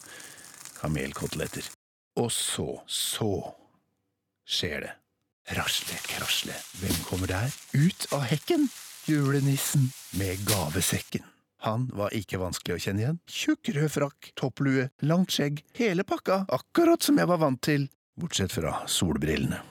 [0.78, 1.66] kamelkoteletter.
[2.22, 3.33] Og så, så
[4.46, 4.94] skjer det.
[5.57, 7.50] Rasle, krasle, hvem kommer der?
[7.74, 8.70] Ut av hekken!
[9.11, 11.32] Julenissen med gavesekken.
[11.62, 13.18] Han var ikke vanskelig å kjenne igjen.
[13.31, 17.87] Tjukk rød frakk, topplue, langt skjegg, hele pakka, akkurat som jeg var vant til,
[18.18, 19.62] bortsett fra solbrillene.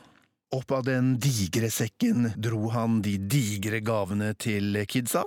[0.56, 5.24] Opp av den digre sekken dro han de digre gavene til kidsa.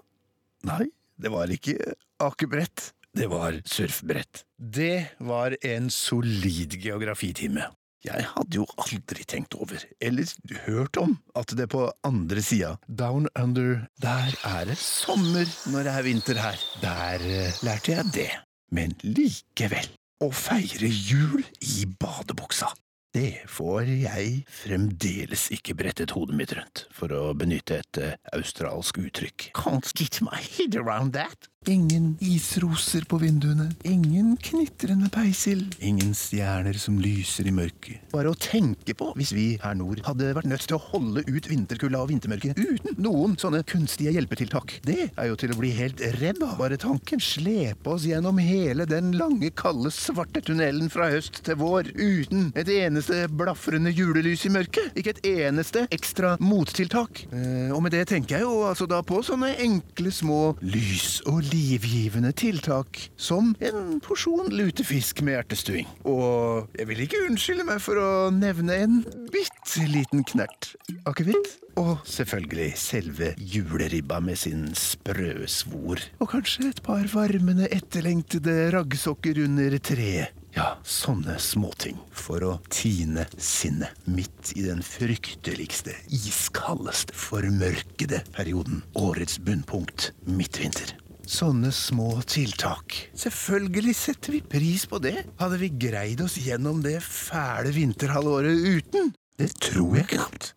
[0.69, 0.89] Nei,
[1.21, 1.79] det var ikke
[2.25, 4.43] akebrett, det var surfbrett.
[4.57, 7.69] Det var en solid geografitime.
[8.05, 10.29] Jeg hadde jo aldri tenkt over, eller
[10.67, 15.95] hørt om, at det på andre sida, down under, der er det sommer når det
[15.95, 16.65] er vinter her.
[16.83, 18.31] Der eh, lærte jeg det.
[18.77, 19.89] Men likevel,
[20.21, 22.69] å feire jul i badebuksa,
[23.15, 28.99] det får jeg fremdeles ikke brettet hodet mitt rundt, for å benytte et eh, australsk
[29.01, 29.53] uttrykk.
[29.57, 31.49] Can't get my head around that.
[31.67, 38.03] Ingen isroser på vinduene, ingen knitrende peisild, ingen stjerner som lyser i mørket.
[38.13, 41.49] Bare å tenke på hvis vi her nord hadde vært nødt til å holde ut
[41.49, 44.77] vinterkulda og vintermørket uten noen sånne kunstige hjelpetiltak.
[44.85, 46.59] Det er jo til å bli helt redd av.
[46.61, 47.23] Bare tanken.
[47.25, 52.69] Slepe oss gjennom hele den lange, kalde, svarte tunnelen fra høst til vår uten et
[52.75, 54.93] eneste blafrende julelys i mørket.
[55.01, 57.25] Ikke et eneste ekstra mottiltak.
[57.33, 61.54] Eh, og med det tenker jeg jo altså da på sånne enkle små lys og
[61.55, 65.89] livgivende tiltak som en porsjon lutefisk med hjertestuing.
[66.09, 70.73] Og jeg vil ikke unnskylde meg for å nevne en bitte liten knert
[71.09, 71.59] akevitt.
[71.81, 76.03] Og selvfølgelig selve juleribba med sin sprø svor.
[76.23, 80.41] Og kanskje et par varmende, etterlengtede raggsokker under treet.
[80.55, 88.85] Ja, sånne småting for å tine sinnet midt i den frykteligste, iskaldeste, formørkede perioden.
[88.95, 90.95] Årets bunnpunkt, midtvinter.
[91.25, 92.97] Sånne små tiltak.
[93.17, 95.17] Selvfølgelig setter vi pris på det.
[95.41, 99.15] Hadde vi greid oss gjennom det fæle vinterhalvåret uten?
[99.41, 100.53] Det tror jeg knapt.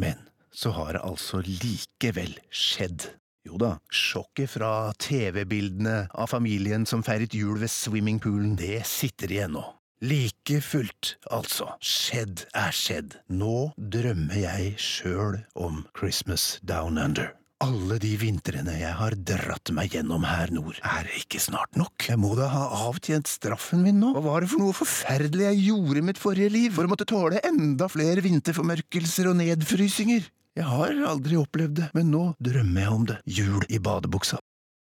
[0.00, 0.16] Men
[0.52, 3.10] så har det altså likevel skjedd.
[3.46, 9.56] Jo da, sjokket fra TV-bildene av familien som feiret jul ved swimmingpoolen, det sitter igjen
[9.58, 9.64] nå.
[10.02, 11.68] Like fullt, altså.
[11.78, 13.20] Skjedd er skjedd.
[13.30, 17.30] Nå drømmer jeg sjøl om Christmas Down Under.
[17.62, 22.08] Alle de vintrene jeg har dratt meg gjennom her nord, er det ikke snart nok?
[22.08, 24.12] Jeg må da ha avtjent straffen min nå?
[24.16, 27.06] Hva var det for noe forferdelig jeg gjorde i mitt forrige liv for å måtte
[27.08, 30.26] tåle enda flere vinterformørkelser og nedfrysinger?
[30.58, 33.20] Jeg har aldri opplevd det, men nå drømmer jeg om det.
[33.38, 34.42] Jul i badebuksa.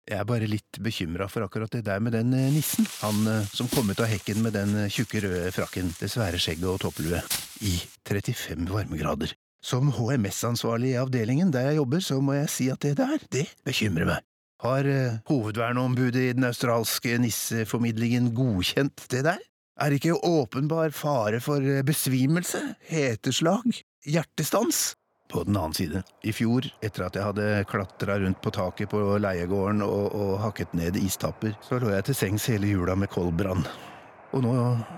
[0.10, 2.88] Jeg er bare litt bekymra for akkurat det der med den eh, nissen.
[3.03, 6.39] Han eh, som kom ut av hekken med den eh, tjukke røde frakken, det svære
[6.41, 7.21] skjegget og topplue.
[7.62, 7.75] I
[8.10, 9.36] 35 varmegrader.
[9.60, 13.45] Som HMS-ansvarlig i avdelingen der jeg jobber, så må jeg si at det der, det
[13.67, 14.26] bekymrer meg.
[14.63, 19.43] Har eh, hovedverneombudet i den australske nisseformidlingen godkjent det der?
[19.80, 23.67] Er det ikke åpenbar fare for eh, besvimelse, heteslag,
[24.08, 24.93] hjertestans?
[25.30, 29.04] På den annen side, i fjor, etter at jeg hadde klatra rundt på taket på
[29.22, 33.67] leiegården og, og hakket ned istapper, så lå jeg til sengs hele jula med koldbrann.
[34.34, 34.56] Og nå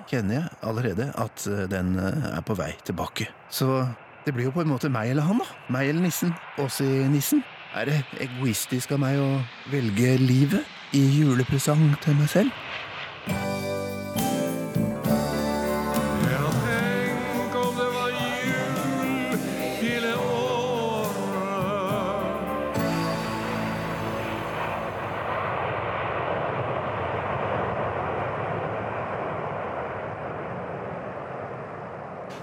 [0.09, 3.29] kjenner jeg allerede at eh, den eh, er på vei tilbake.
[3.51, 3.83] Så
[4.25, 5.73] det blir jo på en måte meg eller han, da.
[5.73, 6.33] Meg eller nissen.
[6.61, 7.43] Åsi-nissen.
[7.75, 9.29] Er det egoistisk av meg å
[9.71, 13.70] velge livet i julepresang til meg selv?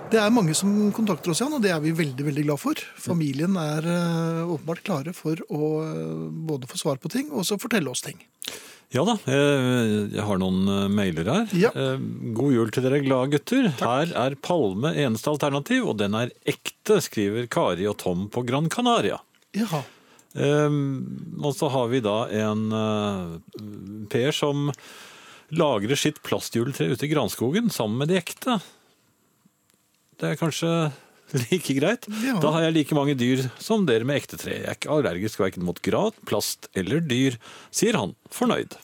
[0.09, 2.81] Det er mange som kontakter oss, Jan, og det er vi veldig veldig glad for.
[2.97, 7.59] Familien er eh, åpenbart klare for å eh, både få svar på ting og også
[7.61, 8.16] fortelle oss ting.
[8.94, 11.53] Ja da, jeg, jeg har noen eh, mailer her.
[11.53, 11.73] Ja.
[11.77, 12.01] Eh,
[12.38, 13.68] God jul til dere glade gutter.
[13.83, 18.71] Her er Palme eneste alternativ, og den er ekte, skriver Kari og Tom på Gran
[18.73, 19.21] Canaria.
[19.61, 19.83] Jaha.
[20.40, 20.81] Eh,
[21.42, 22.16] og så har vi da
[22.47, 24.71] en eh, Per som
[25.53, 28.57] lagrer sitt plastjuletre ute i granskogen sammen med de ekte.
[30.18, 30.70] Det er kanskje
[31.44, 32.09] like greit.
[32.24, 32.38] Ja.
[32.42, 34.57] Da har jeg like mange dyr som dere med ekte tre.
[34.62, 37.38] Jeg er ikke allergisk verken mot grat, plast eller dyr,
[37.74, 38.78] sier han, fornøyd.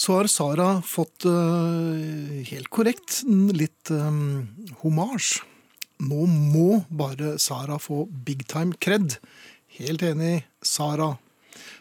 [0.00, 3.20] Så har Sara fått eh, helt korrekt
[3.52, 4.46] litt um,
[4.80, 5.42] homasj.
[6.00, 9.18] Nå må bare Sara få big time cred.
[9.76, 11.10] Helt enig, Sara.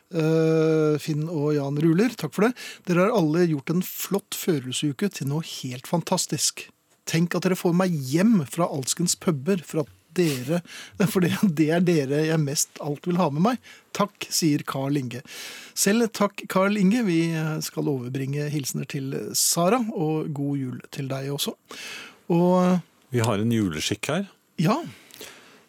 [0.10, 2.52] Eh, Finn og Jan Ruler, takk for det.
[2.90, 6.66] Dere har alle gjort en flott førjulsuke til noe helt fantastisk.
[7.10, 10.62] Tenk at dere får meg hjem fra alskens puber for at dere
[11.12, 13.60] For det, det er dere jeg mest alt vil ha med meg.
[13.98, 15.22] Takk, sier Carl Inge.
[15.78, 17.04] Selv takk, Carl Inge.
[17.08, 17.20] Vi
[17.66, 21.54] skal overbringe hilsener til Sara, og god jul til deg også.
[22.34, 22.82] Og
[23.14, 24.28] Vi har en juleskikk her.
[24.62, 24.82] ja,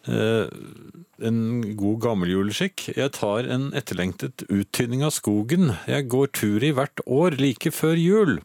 [0.09, 0.47] Eh,
[1.21, 1.41] en
[1.77, 2.87] god gammel juleskikk.
[2.97, 5.75] Jeg tar en etterlengtet uttynning av skogen.
[5.85, 8.39] Jeg går tur i hvert år like før jul.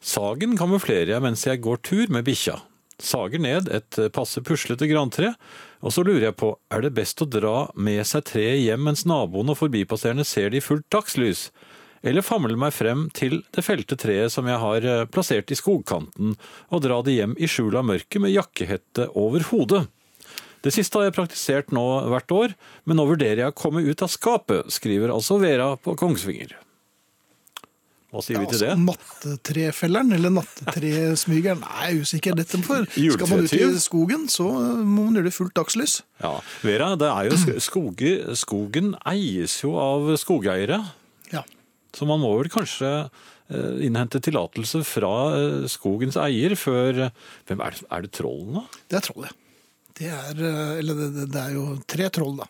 [0.00, 2.58] Sagen kamuflerer jeg mens jeg går tur med bikkja.
[3.02, 5.34] Sager ned et passe puslete grantre,
[5.84, 9.04] og så lurer jeg på, er det best å dra med seg treet hjem mens
[9.08, 11.50] naboene og forbipasserende ser det i fullt dagslys?
[12.06, 16.36] Eller famle meg frem til det felte treet som jeg har eh, plassert i skogkanten,
[16.70, 19.86] og dra det hjem i skjul av mørket med jakkehette over hodet?
[20.64, 22.54] Det siste har jeg praktisert nå hvert år,
[22.88, 26.56] men nå vurderer jeg å komme ut av skapet, skriver altså Vera på Kongsvinger.
[28.16, 28.70] Hva sier vi til det?
[28.72, 31.60] altså, Nattetrefelleren eller nattetresmygeren?
[31.60, 32.36] Nei, jeg er usikker.
[32.38, 32.86] Dette for.
[32.96, 34.46] Skal man ut i skogen, så
[34.82, 35.98] må man gjøre det fullt dagslys.
[36.22, 36.32] Ja,
[36.64, 40.80] Vera, det er jo skoge, skogen eies jo av skogeiere,
[41.32, 41.42] Ja.
[41.96, 42.90] så man må vel kanskje
[43.50, 47.10] eh, innhente tillatelse fra eh, skogens eier før
[47.46, 47.84] Hvem er det?
[47.92, 48.64] Er det trollen, da?
[48.90, 49.42] Det er trollet.
[49.96, 52.48] Det er, eh, eller det, det- det er jo tre troll, da.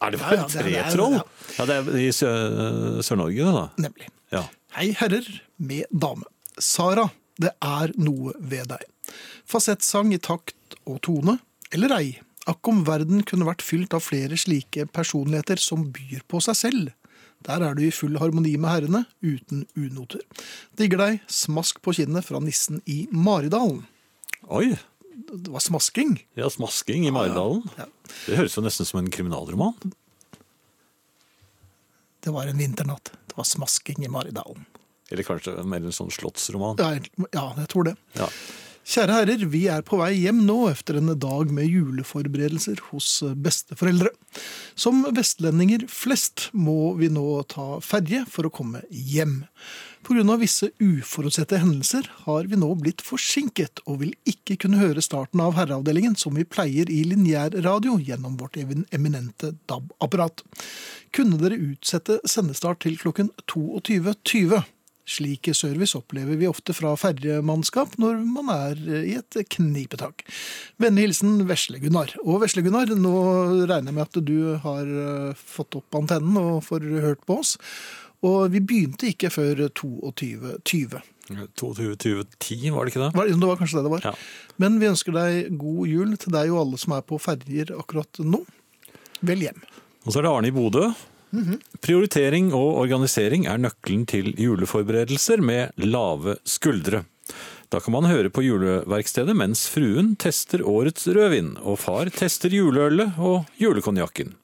[0.00, 1.14] Er det Ja, bare ja, det er- tre troll?
[1.18, 1.22] ja.
[1.58, 3.64] Ja, det er i Sør-Norge, det da.
[3.82, 4.08] Nemlig.
[4.32, 4.44] Ja.
[4.76, 5.26] Hei herrer
[5.60, 6.24] med dame.
[6.58, 7.08] Sara,
[7.40, 8.84] det er noe ved deg.
[9.48, 11.38] Fasettsang i takt og tone,
[11.72, 12.06] eller ei.
[12.50, 16.90] Akk om verden kunne vært fylt av flere slike personligheter som byr på seg selv.
[17.46, 20.22] Der er du i full harmoni med herrene, uten unoter.
[20.78, 23.84] Digger deg, smask på kinnet fra nissen i Maridalen.
[24.50, 24.72] Oi,
[25.32, 26.16] Det var smasking.
[26.36, 27.62] ja, smasking i Maridalen.
[27.78, 27.86] Ja.
[28.26, 29.74] Det høres jo nesten som en kriminalroman.
[32.22, 33.12] Det var en vinternatt.
[33.32, 34.66] Det var smasking i Maridalen.
[35.08, 36.76] Eller kanskje mer en sånn slottsroman.
[36.80, 36.90] Ja,
[37.32, 37.94] ja, jeg tror det.
[38.20, 38.28] Ja.
[38.82, 44.10] Kjære herrer, vi er på vei hjem nå etter en dag med juleforberedelser hos besteforeldre.
[44.74, 49.44] Som vestlendinger flest må vi nå ta ferje for å komme hjem.
[50.02, 55.40] Av visse uforutsette hendelser har vi nå blitt forsinket og vil ikke kunne høre starten
[55.40, 60.42] av Herreavdelingen som vi pleier i lineærradio gjennom vårt eminente DAB-apparat.
[61.14, 64.64] Kunne dere utsette sendestart til klokken 22.20,
[65.12, 70.24] Slik service opplever vi ofte fra ferjemannskap når man er i et knipetak.
[70.80, 72.14] Vennlig hilsen Vesle-Gunnar.
[72.24, 73.16] Og Vesle-Gunnar, nå
[73.66, 77.56] regner jeg med at du har eh, fått opp antennen og får hørt på oss.
[78.22, 81.02] Og vi begynte ikke før 22.20.
[81.58, 83.12] 2210, var det ikke det?
[83.16, 84.08] Var det det var kanskje det det var.
[84.10, 84.12] Ja.
[84.62, 88.22] Men vi ønsker deg god jul til deg og alle som er på ferjer akkurat
[88.24, 88.42] nå.
[89.22, 89.62] Vel hjem.
[90.02, 90.88] Og så er det Arne i Bodø.
[91.82, 97.04] Prioritering og organisering er nøkkelen til juleforberedelser med lave skuldre.
[97.72, 103.14] Da kan man høre på juleverkstedet mens fruen tester årets rødvin, og far tester juleølet
[103.16, 104.34] og julekonjakken.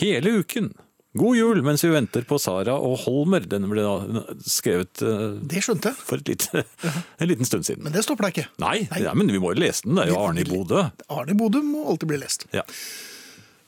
[0.00, 0.70] Hele uken.
[1.18, 3.42] God jul mens vi venter på Sara og Holmer.
[3.50, 5.98] Den ble da skrevet eh, det skjønte jeg.
[6.06, 6.62] for et lite,
[7.20, 7.82] en liten stund siden.
[7.84, 8.48] Men det stopper deg ikke.
[8.62, 9.98] Nei, Ja, men vi må jo lese den.
[9.98, 10.84] Det er jo Arne i Bodø.
[11.10, 12.46] Arne i Bodø må alltid bli lest.
[12.54, 12.62] Ja.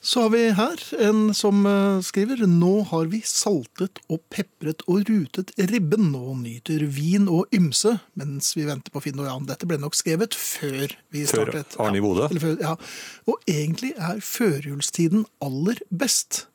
[0.02, 5.06] Så har vi her en som eh, skriver Nå har vi saltet og pepret og
[5.06, 9.46] rutet ribben og nyter vin og ymse mens vi venter på Finn og Jan.
[9.46, 11.76] Dette ble nok skrevet før vi startet.
[11.76, 11.86] Før.
[11.86, 12.26] Arne i Bodø?
[12.34, 12.74] Ja, Ja.
[13.30, 16.48] Og egentlig er førjulstiden aller best.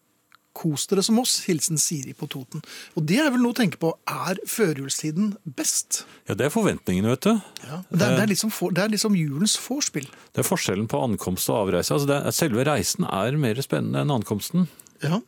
[0.58, 1.38] Kos dere som oss.
[1.46, 2.64] Hilsen Siri på Toten.
[2.98, 3.94] Og det er vel noe å tenke på.
[4.10, 6.04] Er førjulstiden best?
[6.28, 7.34] ja, det er forventningene, vet du.
[7.68, 7.82] Ja.
[7.90, 10.10] Det, er, det, er liksom for, det er liksom julens vorspiel.
[10.34, 11.94] Det er forskjellen på ankomst og avreise.
[11.96, 14.68] Altså er, selve reisen er mer spennende enn ankomsten.
[15.04, 15.22] Ja,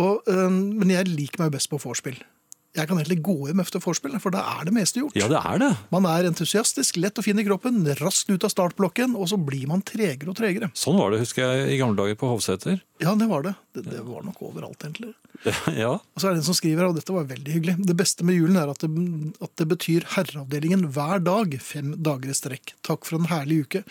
[0.00, 2.20] og, øh, men jeg liker meg best på vorspiel.
[2.70, 5.16] Jeg kan egentlig gå hjem etter vorspiel, for da er det meste gjort.
[5.18, 5.70] Ja, det er det.
[5.90, 9.66] Man er entusiastisk, lett å finne i kroppen, raskt ut av startblokken, og så blir
[9.66, 10.68] man tregere og tregere.
[10.78, 12.78] Sånn var det, husker jeg, i gamle dager på Hovseter.
[13.02, 13.56] Ja, det var det.
[13.72, 15.12] Det, det var nok overalt, egentlig.
[15.82, 15.92] ja.
[15.94, 18.34] Og så er det en som skriver, og dette var veldig hyggelig, det beste med
[18.34, 18.90] julen er at det,
[19.46, 22.74] at det betyr herreavdelingen hver dag, fem dager i strekk.
[22.86, 23.84] Takk for en herlig uke.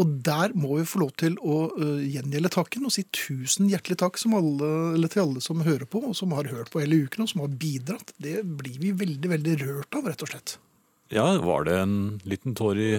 [0.00, 4.00] Og der må vi få lov til å uh, gjengjelde takken og si tusen hjertelig
[4.00, 7.04] takk som alle, eller til alle som hører på, og som har hørt på hele
[7.04, 8.14] uken, og som har bidratt.
[8.22, 10.56] Det blir vi veldig, veldig rørt av, rett og slett.
[11.12, 12.90] ja, var det en liten tår i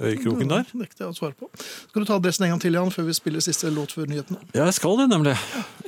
[0.00, 0.68] øyekroken der?
[0.68, 1.48] Det nekter jeg å svare på.
[1.60, 4.40] Skal du ta adressen en gang til, Jan, før vi spiller siste låt før nyhetene?
[4.52, 5.34] Ja, jeg skal det, nemlig.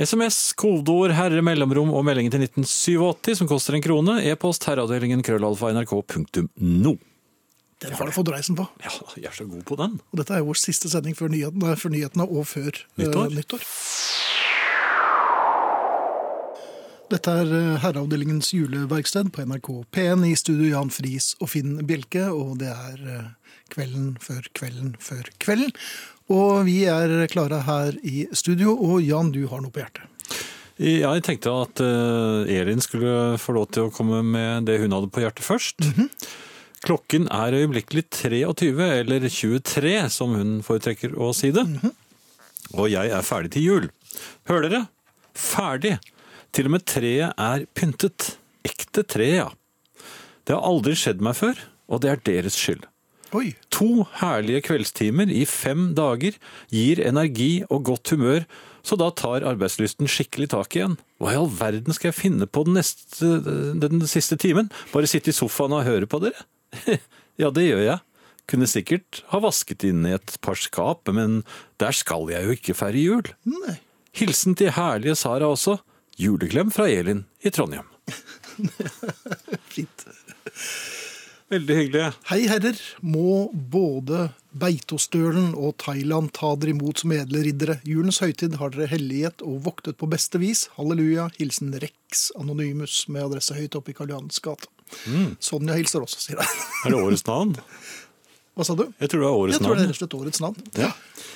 [0.00, 4.18] SMS, kodeord, herre, mellomrom og meldingen til 1987, som koster en krone.
[4.32, 6.96] E-post herreavdelingen krøllalfa nrk.no.
[7.82, 8.66] Den har du fått reisen på.
[8.84, 9.96] Ja, jeg er så god på den.
[10.12, 13.32] Og dette er jo vår siste sending før nyhetene, før nyhetene og før nyttår.
[13.32, 13.64] Uh, nyttår.
[17.12, 22.30] Dette er eh, Herreavdelingens juleverksted på NRK P1 i studio Jan Friis og Finn Bjelke,
[22.32, 25.74] og det er eh, kvelden før kvelden før kvelden.
[26.32, 30.08] Og vi er klare her i studio, og Jan, du har noe på hjertet.
[30.80, 35.12] Jeg tenkte at eh, Elin skulle få lov til å komme med det hun hadde
[35.12, 35.84] på hjertet først.
[36.86, 38.72] Klokken er øyeblikkelig 23,
[39.02, 41.66] eller 23, som hun foretrekker å si det.
[42.72, 43.92] Og jeg er ferdig til jul.
[44.48, 44.82] Hører dere?
[45.36, 45.98] Ferdig!
[46.52, 48.34] Til og med treet er pyntet.
[48.66, 49.48] Ekte tre, ja.
[50.44, 52.84] Det har aldri skjedd meg før, og det er deres skyld.
[53.32, 56.36] Oi, To herlige kveldstimer i fem dager
[56.68, 58.44] gir energi og godt humør,
[58.84, 60.98] så da tar arbeidslysten skikkelig tak igjen.
[61.22, 63.38] Hva i all verden skal jeg finne på den, neste,
[63.80, 64.68] den siste timen?
[64.92, 66.44] Bare sitte i sofaen og høre på dere?
[67.40, 68.02] ja, det gjør jeg.
[68.50, 71.40] Kunne sikkert ha vasket inn i et par skap, men
[71.80, 73.32] der skal jeg jo ikke feire jul.
[73.48, 73.78] nei.
[74.12, 75.78] Hilsen til herlige Sara også.
[76.16, 77.88] Juleklem fra Elin i Trondheim.
[79.72, 80.06] Fint.
[81.52, 82.04] Veldig hyggelig.
[82.30, 87.76] Hei herrer, må både Beitostølen og Thailand ta dere imot som edle riddere.
[87.88, 90.66] Julens høytid har dere hellighet og voktet på beste vis.
[90.78, 91.28] Halleluja.
[91.36, 94.70] Hilsen Rex Anonymus med adresse høyt oppe i Karl Johans gate.
[95.40, 96.62] Sonja hilser også, sier jeg.
[96.86, 97.56] Er det årets navn?
[98.52, 98.84] Hva sa du?
[99.00, 99.88] Jeg tror det er årets Jeg tror det er navn.
[99.88, 100.56] rett og slett årets navn.
[100.76, 100.88] Ja.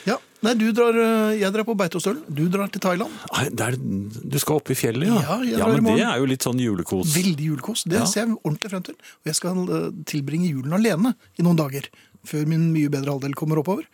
[0.07, 0.17] Ja.
[0.45, 2.21] Nei, du drar, eh, jeg drar på Beitostølen.
[2.29, 3.11] Du drar til Thailand.
[3.33, 5.17] Nei, det er, du skal opp i fjellet, ja?
[5.25, 7.15] Ja, jeg ja men i men det er jo litt sånn julekos.
[7.17, 7.85] Veldig julekos.
[7.89, 8.05] Det Ja.
[8.05, 8.95] ser jeg ordentlig frem til.
[9.01, 11.89] Og jeg skal eh, tilbringe julen alene i noen dager.
[12.27, 13.89] Før min mye bedre halvdel kommer oppover.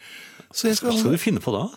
[0.53, 1.69] Så jeg Hva skal, skal du finne på da?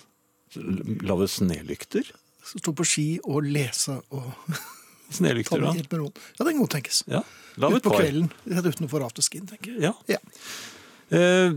[1.06, 2.10] Lage snelykter?
[2.46, 4.34] stå på ski og lese og
[5.16, 5.72] Snelykter, da?
[5.74, 7.04] Ja, det kan godt tenkes.
[7.08, 7.22] Ja,
[7.58, 9.82] Ut på kvelden, rett utenfor afterskin, tenker jeg.
[9.82, 9.94] Ja.
[10.10, 10.18] Ja.
[11.12, 11.50] Eh,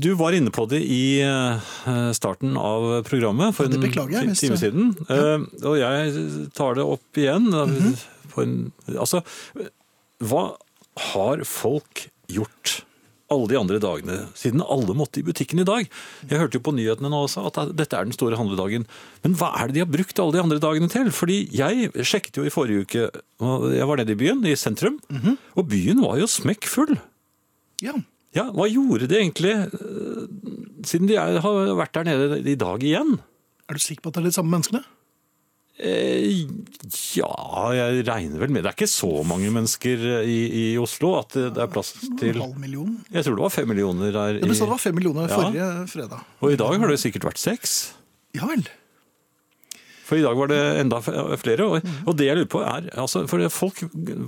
[0.00, 4.94] Du var inne på det i eh, starten av programmet for en time siden.
[5.08, 5.38] Ja.
[5.68, 7.50] Og jeg tar det opp igjen.
[7.50, 7.96] Mhm.
[8.30, 9.24] på en, altså,
[10.22, 10.54] hva
[11.10, 12.84] har folk gjort
[13.30, 15.88] alle de andre dagene, siden alle måtte i butikken i dag?
[16.30, 18.86] Jeg hørte jo på nyhetene nå også at dette er den store handledagen.
[19.24, 21.10] Men hva er det de har brukt alle de andre dagene til?
[21.10, 23.04] Fordi jeg sjekket jo i forrige uke,
[23.74, 25.36] jeg var nede i byen, i sentrum, Mhm.
[25.56, 26.98] og byen var jo smekkfull.
[27.82, 27.94] ja.
[28.36, 30.22] Ja, hva gjorde de egentlig, eh,
[30.86, 33.16] siden de er, har vært der nede i dag igjen?
[33.70, 34.82] Er du sikker på at det er de samme menneskene?
[35.80, 36.44] Eh,
[37.16, 37.30] ja,
[37.72, 41.46] jeg regner vel med Det er ikke så mange mennesker i, i Oslo at det
[41.56, 42.90] det er plass til En halv million.
[43.08, 44.40] Jeg tror det var fem millioner der.
[44.42, 45.38] Ja, du sa det var fem millioner Ja.
[45.38, 46.20] forrige fredag.
[46.44, 47.78] Og i dag har det sikkert vært seks.
[48.36, 48.66] Ja vel.
[50.04, 51.64] For i dag var det enda flere.
[51.70, 53.80] Og, og det jeg lurer på er altså, For folk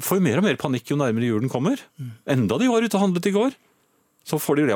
[0.07, 1.77] får jo mer og mer panikk jo nærmere julen kommer.
[2.25, 3.53] Enda de var ute og handlet i går.
[4.29, 4.67] Så får de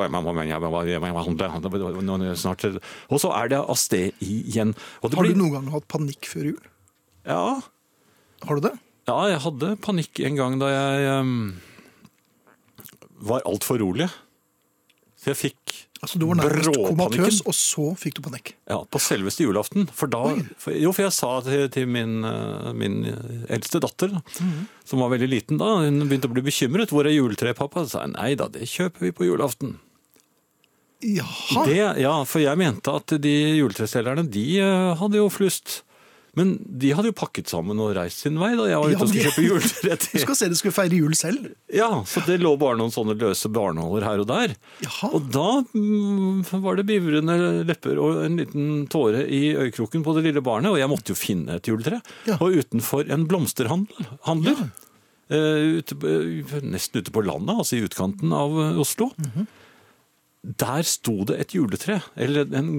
[2.27, 2.65] er det snart.
[3.11, 4.75] Og så er det av sted igjen.
[5.03, 6.69] Det Har du noen gang hatt panikk før jul?
[7.27, 7.61] Ja.
[8.47, 8.75] Har du det?
[9.07, 11.35] Ja, jeg hadde panikk en gang da jeg um,
[13.31, 14.09] var altfor rolig.
[15.15, 18.53] Så jeg fikk Altså Du var nærmest komatøs, og så fikk du panikk.
[18.69, 19.87] Ja, på selveste julaften.
[19.97, 20.23] For da,
[20.61, 22.99] for, jo, for jeg sa til, til min, eh, min
[23.49, 24.67] eldste datter, mm -hmm.
[24.85, 26.93] som var veldig liten da, hun begynte å bli bekymret.
[26.93, 27.85] Hvor er juletreet, pappa?
[27.85, 29.79] Så sa jeg nei da, det kjøper vi på julaften.
[31.01, 31.65] Jaha!
[31.67, 35.83] Det, ja, for jeg mente at de juletreselgerne, de eh, hadde jo flust.
[36.37, 39.07] Men de hadde jo pakket sammen og reist sin vei da jeg var Ja, ute
[39.07, 39.97] og skulle kjøpe juletre.
[40.13, 41.47] Du skal se de skulle feire jul selv.
[41.73, 44.53] Ja, så det lå bare noen sånne løse barnåler her og der.
[45.11, 50.27] Og da mm, var det bivrende lepper og en liten tåre i øyekroken på det
[50.29, 52.03] lille barnet, og jeg måtte jo finne et juletre.
[52.37, 54.61] Og utenfor en blomsterhandler, handler,
[55.33, 59.09] eh, ute, på- nesten ute på landet, altså i utkanten av eh, Oslo,
[60.47, 62.77] der sto det et juletre, eller en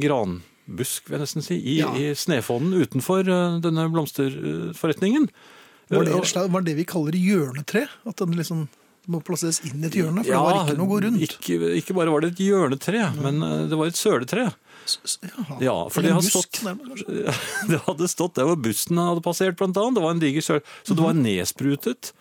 [0.68, 1.94] granbusk, vil jeg nesten si, i, Ja.
[1.96, 5.30] i snefonnen utenfor eh, denne blomsterforretningen.
[5.90, 7.88] Var det, Og- slag- var det vi kaller hjørnetre?
[8.06, 8.68] At den liksom
[9.08, 10.20] må plasseres inn i et hjørne?
[10.26, 11.22] For det var ikke noe å gå rundt.
[11.22, 14.54] Ikke, ikke bare var det et hjørnetre, men eh, det var et søletre.
[15.60, 16.62] Ja, for det, busk, stått,
[17.72, 19.96] det hadde stått der hvor bussen hadde passert, blant annet.
[19.96, 21.24] Det var en diger søl, så det var Mhm.
[21.24, 22.12] nedsprutet.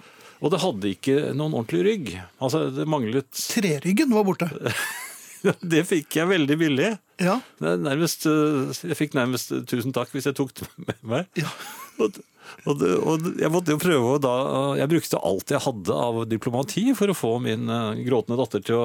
[0.43, 2.23] Og det hadde ikke noen ordentlig rygg.
[2.43, 4.51] Altså, det manglet Treryggen var borte.
[5.73, 6.91] Det fikk jeg veldig billig.
[7.23, 7.39] Ja.
[7.63, 11.43] Nærmest, eh, jeg fikk nærmest eh, tusen takk hvis jeg tok det med meg.
[11.97, 12.19] Og,
[12.69, 14.33] og, og jeg måtte jo prøve da
[14.79, 18.77] Jeg brukte alt jeg hadde av diplomati for å få min eh, gråtende datter til
[18.77, 18.85] å,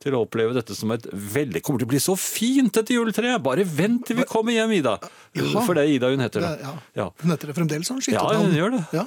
[0.00, 3.42] til å oppleve dette som et veldig Kommer til å bli så fint, dette juletreet!
[3.44, 4.94] Bare vent til vi kommer hjem, Ida!
[5.36, 5.50] Ja.
[5.66, 6.46] For det er Ida hun heter.
[6.46, 6.72] Det- ja.
[7.02, 7.08] Ja.
[7.24, 8.82] Hun heter det fremdeles, har hun skiftet Ja, hun gjør det.
[8.96, 9.04] Ja.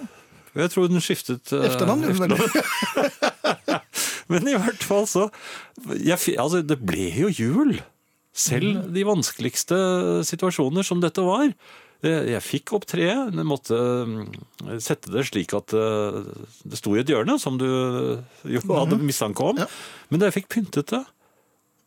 [0.57, 3.79] Jeg tror hun skiftet eh, Efternavn, gjorde hun vel?
[4.31, 5.29] Men i hvert fall så
[5.95, 7.77] jeg, altså, Det ble jo jul.
[8.37, 8.93] Selv Mm.
[8.93, 9.77] de vanskeligste
[10.27, 11.47] situasjoner som dette var.
[12.05, 13.73] Eh, Jeg fikk opp treet, Jeg måtte
[14.05, 14.27] mm,
[14.79, 16.19] sette det slik at eh,
[16.69, 17.65] det sto i et hjørne, som du
[18.45, 18.75] jo Mhm.
[18.77, 19.57] hadde mistanke om.
[20.11, 21.03] Men da jeg fikk pyntet det,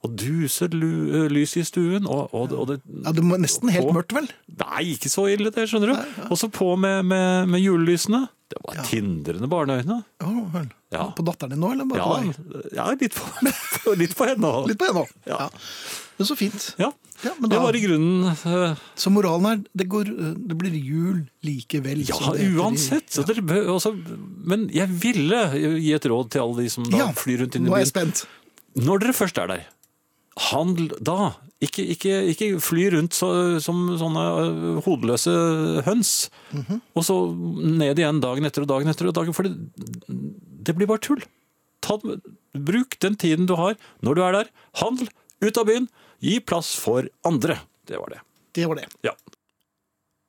[0.03, 3.91] og duser lu- lys i stuen og, og, og det, Ja, det var nesten helt
[3.93, 4.31] mørkt, vel?
[4.63, 6.23] Nei, ikke så ille det, skjønner du.
[6.31, 8.23] Og så på med, med, med julelysene.
[8.51, 10.01] Det var tindrende barneøyne.
[10.27, 10.71] Oh, vel.
[10.91, 11.05] Ja.
[11.15, 12.73] På datteren din nå, eller bare Ja, på deg?
[12.75, 14.71] ja litt, på, litt på henne òg.
[14.73, 15.13] Litt på henne òg.
[15.31, 15.45] Ja.
[16.19, 16.65] Men så fint.
[16.81, 16.91] Ja,
[17.39, 21.21] men det var i grunnen uh, Så moralen er det, går, eh, det blir jul
[21.47, 22.01] likevel.
[22.09, 23.07] Ja, i- uansett.
[23.13, 23.93] Så dere også,
[24.49, 25.45] men jeg ville
[25.77, 27.75] gi et råd til alle de som da Ja, flyr rundt inn i byen.
[27.75, 28.25] nå er jeg spent.
[28.81, 29.63] Når dere først er der,
[30.49, 31.33] handl da.
[31.61, 33.29] Ikke, ikke, ikke fly rundt så,
[33.61, 35.35] som sånne øh, hodeløse
[35.85, 36.31] høns.
[36.57, 36.81] Mhm.
[36.97, 39.37] Og så ned igjen dagen etter og dagen etter og dagen.
[39.37, 39.57] For det,
[40.65, 41.21] det blir bare tull.
[41.85, 41.99] Ta,
[42.57, 44.55] bruk den tiden du har når du er der.
[44.81, 45.13] Handel,
[45.45, 45.91] ut av byen.
[46.25, 47.61] Gi plass for andre.
[47.89, 48.23] Det var det.
[48.57, 48.89] Det var det.
[49.07, 49.15] Ja.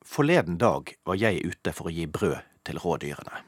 [0.08, 3.44] Forleden dag var jeg ute for å gi brød til rådyrene.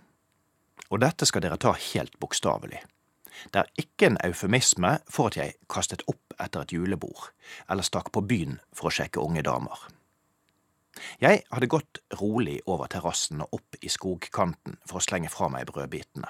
[0.94, 2.80] Og dette skal dere ta helt bokstavelig.
[3.52, 7.32] Det er ikke en eufemisme for at jeg kastet opp etter et julebord,
[7.70, 9.78] eller stakk på byen for å sjekke unge damer.
[11.20, 15.68] Jeg hadde gått rolig over terrassen og opp i skogkanten for å slenge fra meg
[15.72, 16.30] brødbitene.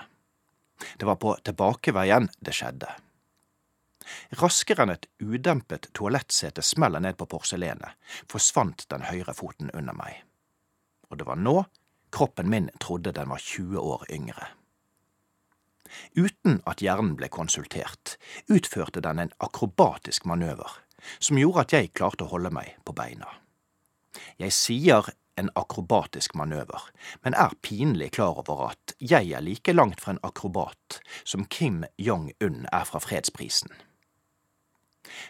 [0.98, 2.90] Det var på tilbakeveien det skjedde.
[4.40, 7.96] Raskere enn et udempet toalettsete smeller ned på porselenet,
[8.32, 10.24] forsvant den høyre foten under meg.
[11.12, 11.62] Og det var nå
[12.14, 14.50] kroppen min trodde den var 20 år yngre.
[16.18, 18.18] Uten at hjernen ble konsultert,
[18.48, 20.80] utførte den en akrobatisk manøver
[21.20, 23.28] som gjorde at jeg klarte å holde meg på beina.
[24.40, 26.90] Jeg sier en akrobatisk manøver,
[27.26, 31.84] men er pinlig klar over at jeg er like langt fra en akrobat som Kim
[31.98, 33.74] Jong-un er fra fredsprisen.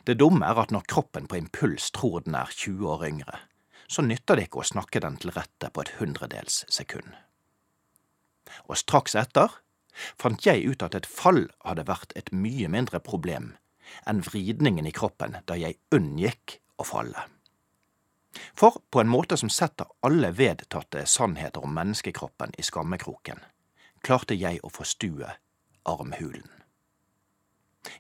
[0.06, 3.40] Det dumme er at når kroppen på impuls tror den er 20 år yngre,
[3.88, 7.16] så nytter det ikke å snakke den til rette på et hundredels sekund.
[8.68, 9.63] Og straks etter
[9.94, 13.54] fant jeg ut at et fall hadde vært et mye mindre problem
[14.10, 17.28] enn vridningen i kroppen da jeg unngikk å falle.
[18.58, 23.40] For på en måte som setter alle vedtatte sannheter om menneskekroppen i skammekroken,
[24.02, 25.30] klarte jeg å forstue
[25.90, 26.50] armhulen.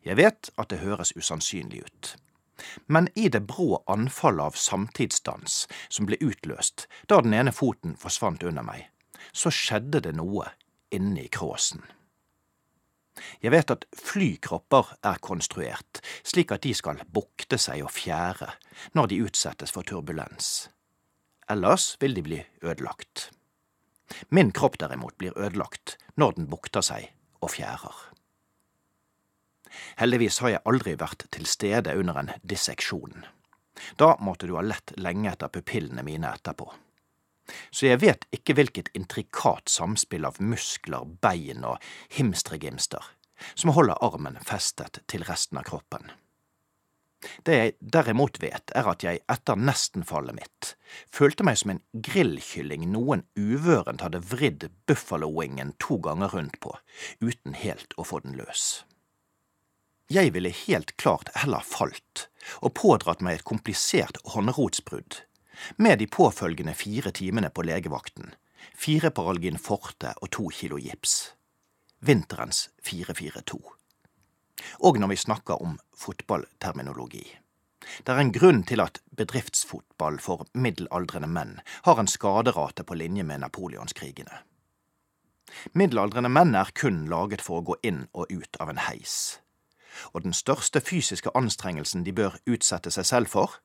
[0.03, 2.15] Jeg vet at det høres usannsynlig ut,
[2.87, 8.43] Men i det brå anfallet av samtidsdans som ble utløst da den ene foten forsvant
[8.45, 8.85] under meg,
[9.33, 10.45] så skjedde det noe
[10.93, 11.83] inni kråsen.
[13.43, 18.49] Jeg vet at flykropper er konstruert slik at de skal bukte seg og fjære
[18.97, 20.69] når de utsettes for turbulens.
[21.49, 23.29] Ellers vil de bli ødelagt.
[24.29, 27.93] Min kropp derimot blir ødelagt når den bukter seg og fjærer.
[29.97, 33.25] Heldigvis har jeg aldri vært til stede under en disseksjon.
[33.97, 36.69] Da måtte du ha lett lenge etter pupillene mine etterpå.
[37.71, 41.83] Så jeg vet ikke hvilket intrikat samspill av muskler, bein og
[42.15, 43.03] himstregimster
[43.55, 46.11] som holder armen festet til resten av kroppen.
[47.47, 50.73] Det jeg derimot vet, er at jeg etter nestenfallet mitt
[51.13, 56.75] følte meg som en grillkylling noen uvørent hadde vridd buffalo-wingen to ganger rundt på,
[57.23, 58.83] uten helt å få den løs.
[60.11, 62.27] Jeg ville helt klart heller falt
[62.59, 65.23] og pådratt meg et komplisert håndrotsbrudd,
[65.77, 68.33] med de påfølgende fire timene på legevakten,
[68.75, 71.33] fire Paralgin forte og to kilo gips.
[72.03, 73.61] Vinterens 442
[74.79, 77.25] og når vi snakker om fotballterminologi.
[78.07, 83.23] Det er en grunn til at bedriftsfotball for middelaldrende menn har en skaderate på linje
[83.27, 84.39] med napoleonskrigene.
[85.73, 89.39] Middelaldrende menn er kun laget for å gå inn og ut av en heis,
[90.13, 93.59] og den største fysiske anstrengelsen de bør utsette seg selv for,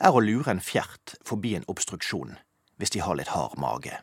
[0.00, 2.36] er å lure en fjert forbi en obstruksjon
[2.76, 3.96] hvis de har litt hard mage.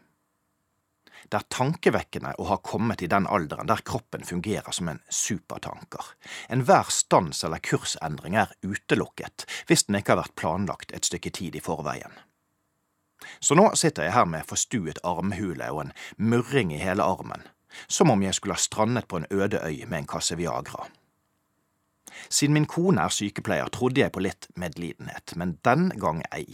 [1.30, 6.13] Det er tankevekkende å ha kommet i den alderen der kroppen fungerer som en supertanker.
[6.51, 11.55] Enhver stans eller kursendring er utelukket hvis den ikke har vært planlagt et stykke tid
[11.55, 12.11] i forveien.
[13.39, 17.45] Så nå sitter jeg her med forstuet armhule og en murring i hele armen,
[17.88, 20.89] som om jeg skulle ha strandet på en øde øy med en kasse Viagra.
[22.30, 26.47] Siden min kone er sykepleier, trodde jeg på litt medlidenhet, men den gang ei.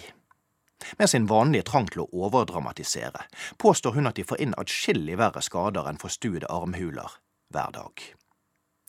[0.97, 3.26] Med sin vanlige trang til å overdramatisere
[3.60, 7.20] påstår hun at de får inn atskillig verre skader enn forstuede armhuler
[7.51, 8.03] hver dag.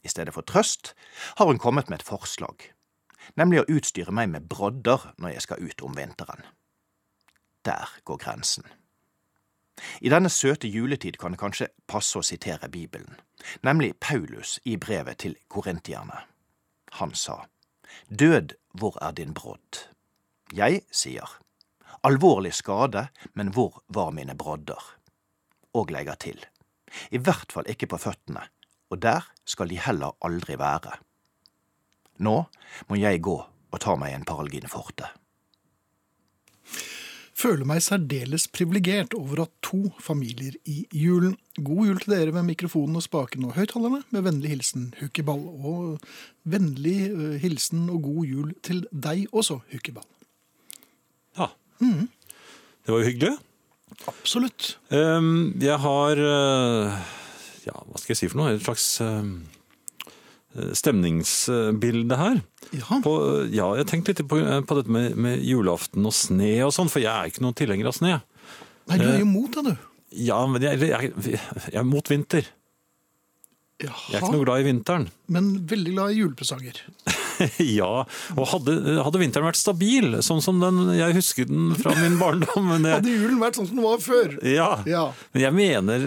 [0.02, 0.94] I stedet for trøst
[1.38, 2.70] har hun kommet med et forslag,
[3.36, 6.46] nemlig å utstyre meg med brodder når jeg skal ut om vinteren.
[7.66, 8.64] Der går grensen.
[10.00, 13.16] I denne søte juletid kan det kanskje passe å sitere Bibelen,
[13.64, 16.24] nemlig Paulus i brevet til korintierne.
[16.98, 17.44] Han sa,
[18.08, 19.86] Død, hvor er din brodd?
[20.54, 21.28] Jeg sier,
[22.02, 24.80] Alvorlig skade, men hvor var mine brodder?
[25.76, 26.38] Og legger til,
[27.12, 28.46] i hvert fall ikke på føttene,
[28.90, 30.96] og der skal de heller aldri være.
[32.24, 32.36] Nå
[32.88, 35.10] må jeg gå og ta meg en Paralgin forte.
[37.40, 41.38] Føler meg særdeles privilegert over at to familier i julen.
[41.56, 44.02] God jul til dere med mikrofonen og spaken og høyttalerne.
[44.12, 45.46] Med vennlig hilsen Hukkeball.
[45.64, 46.02] Og
[46.44, 46.98] vennlig
[47.40, 50.04] hilsen og god jul til deg også, Hukkeball.
[51.38, 51.48] Ja.
[51.80, 52.10] Mm.
[52.84, 53.32] Det var jo hyggelig.
[54.10, 54.74] Absolutt.
[54.90, 57.00] Um, jeg har uh,
[57.64, 58.52] Ja, hva skal jeg si for noe?
[58.56, 59.40] Et slags um,
[60.74, 62.40] stemningsbilde her.
[63.04, 63.12] På,
[63.54, 67.02] ja, jeg tenkte litt på, på dette med, med julaften og sne og sånn, for
[67.04, 68.16] jeg er ikke noen tilhenger av sne.
[68.90, 69.86] Nei, du er Eh, jo mot det, du.
[70.26, 72.48] Ja, men jeg, jeg, jeg er mot vinter.
[73.80, 74.00] Jaha.
[74.10, 75.06] Jeg er ikke noe glad i vinteren.
[75.32, 76.82] Men veldig glad i julepresanger.
[77.80, 77.90] ja,
[78.36, 78.74] og hadde,
[79.04, 83.00] hadde vinteren vært stabil, sånn som den, jeg husker den fra min barndom men jeg,
[83.00, 84.36] Hadde julen vært sånn som den var før?
[84.46, 84.70] ja.
[84.90, 85.04] Ja.
[85.34, 86.06] Men jeg mener,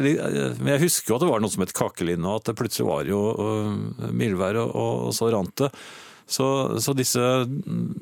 [0.60, 2.88] men jeg husker jo at det var noe som het kakelinn, og at det plutselig
[2.90, 5.70] var jo uh, mildvær, og, og så rant det.
[6.34, 6.46] Så,
[6.82, 7.22] så disse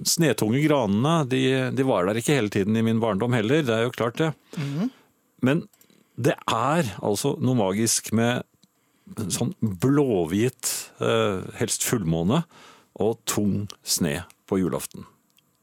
[0.07, 1.41] snetunge granene, de,
[1.75, 4.31] de var der ikke hele tiden i min barndom heller, det er jo klart det.
[4.57, 4.91] Mhm.
[5.41, 5.63] Men
[6.21, 8.45] det er altså noe magisk med
[9.33, 10.69] sånn blåhvit,
[11.01, 12.43] eh, helst fullmåne,
[12.99, 15.05] og tung sne på julaften.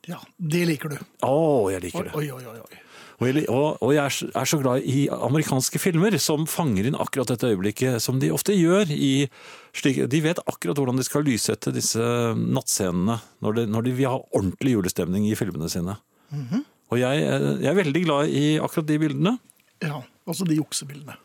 [0.09, 0.99] Ja, det liker du.
[1.26, 2.14] Å, jeg liker det.
[2.16, 2.59] Oi, oi, oi.
[2.64, 2.85] oi.
[3.18, 6.87] Og jeg, og, og jeg er, så- er så glad i amerikanske filmer som fanger
[6.87, 9.26] inn akkurat dette øyeblikket, som de ofte gjør i
[9.74, 11.99] slik, De vet akkurat hvordan de skal lyssette disse
[12.39, 15.99] nattscenene når de, når de vil ha ordentlig julestemning i filmene sine.
[16.31, 16.62] Mhm.
[16.89, 19.35] Og jeg, eh, jeg er veldig glad i akkurat de bildene.
[19.85, 21.18] Ja, altså de juksebildene.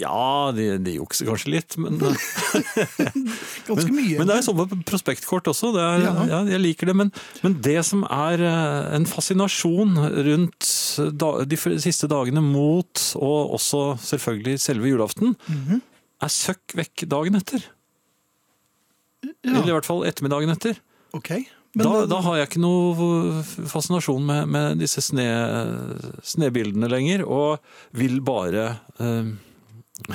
[0.00, 1.98] Ja, de, de jukser kanskje litt, men
[3.68, 4.16] Ganske mye.
[4.18, 5.72] Men det er sånn på prospektkort også.
[5.76, 6.14] Det er, Ja.
[6.30, 6.40] ja.
[6.54, 6.96] jeg liker det.
[6.96, 7.12] Men,
[7.44, 9.96] men det som er eh, en fascinasjon
[10.30, 10.70] rundt
[11.20, 15.80] da, de siste dagene mot, og også selvfølgelig selve julaften, Mhm.
[16.20, 17.62] er søkk vekk dagen etter.
[19.44, 20.78] Eller i hvert fall ettermiddagen etter.
[21.16, 21.30] Ok.
[21.76, 25.26] Men da, da har jeg ikke noe fascinasjon med, med disse sne,
[26.26, 27.60] snebildene lenger, og
[27.96, 28.64] vil bare
[28.98, 29.30] eh,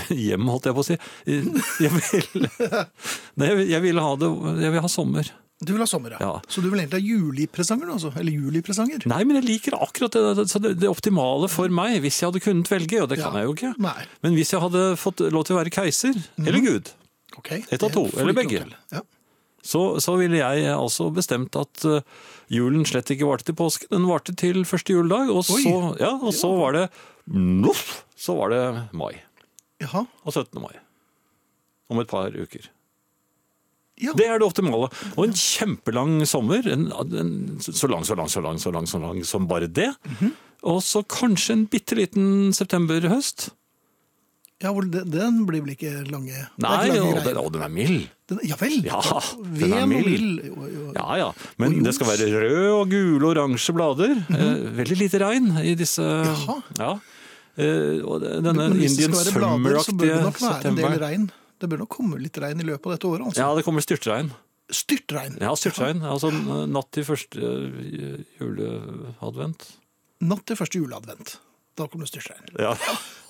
[0.09, 0.99] hjem, holdt jeg på å si.
[1.25, 2.47] Jeg vil,
[3.41, 4.29] nei, jeg vil, ha det,
[4.65, 5.31] jeg vil ha sommer.
[5.63, 6.17] Du vil ha sommer, ja.
[6.19, 6.31] Ja.
[6.51, 8.11] Så du vil egentlig ha julipresanger, altså?
[8.19, 9.05] Eller julipresanger?
[9.07, 12.71] Nei, men jeg liker akkurat det, det, det, optimale for meg, hvis jeg hadde kunnet
[12.71, 13.39] velge, og det kan Ja.
[13.41, 13.71] jeg jo ikke.
[13.85, 14.01] Nei.
[14.25, 16.91] Men hvis jeg hadde fått lov til å være keiser, eller Gud,
[17.39, 17.63] okay.
[17.71, 18.65] Et av to, eller begge.
[18.91, 19.01] Ja.
[19.63, 22.03] så, så ville jeg altså bestemt at eh,
[22.51, 25.61] julen slett ikke varte til påske, den varte til første juledag, og så,
[26.03, 26.85] ja, og så var det
[27.31, 29.15] noff, så var det mai.
[29.85, 30.05] Jaha.
[30.25, 30.61] Og 17.
[30.61, 30.73] mai.
[31.91, 32.69] Om et par uker.
[34.01, 34.11] Ja.
[34.17, 34.89] Det er det optimale.
[35.15, 36.65] Og en kjempelang sommer.
[36.67, 39.93] En, en, så lang, så lang, så lang, så lang, så lang som bare det.
[40.17, 40.33] Mhm.
[40.65, 43.51] Og så kanskje en bitte liten septemberhøst.
[44.63, 46.31] Ja, den, blir vel ikke lange
[46.63, 48.05] Nei, ikke lange og den, og den er mild.
[48.31, 48.77] Den, ja vel.
[48.87, 49.01] Ja,
[49.59, 50.39] den er mild.
[50.95, 51.27] Ja, ja.
[51.61, 54.15] Men det skal være røde og gule og oransje blader.
[54.31, 56.57] eh, veldig lite regn i disse Jaha.
[56.79, 56.93] Ja.
[57.57, 60.97] Eh, og denne Indian Summer-aktige nok være en del september.
[61.05, 61.27] regn.
[61.59, 63.25] Det bør nok komme litt regn i løpet av dette året.
[63.29, 63.39] altså.
[63.39, 64.31] Ja, det kommer styrtregn.
[64.75, 65.37] Styrtregn.
[65.39, 66.01] Ja, styrtregn.
[66.03, 69.67] Altså eh, natt til første eh, juleadvent.
[70.25, 71.37] Natt til første juleadvent.
[71.75, 72.51] Da kommer det styrtregn.
[72.59, 72.73] Ja.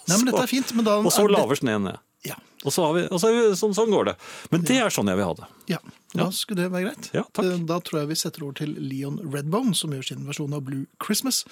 [0.09, 0.73] Nei, men dette er fint.
[0.77, 2.01] Men da Og så er laver sneen ned.
[2.25, 2.37] Ja.
[2.65, 4.15] Og så har vi, og så vi, sånn, sånn går det.
[4.51, 5.47] Men det er sånn jeg vil ha det.
[5.69, 5.79] Ja,
[6.15, 7.07] da skulle det være greit.
[7.15, 7.45] Ja, takk.
[7.45, 10.61] Eh, Da tror jeg vi setter over til Leon Redbone, som gjør sin versjon av
[10.67, 11.43] Blue Christmas.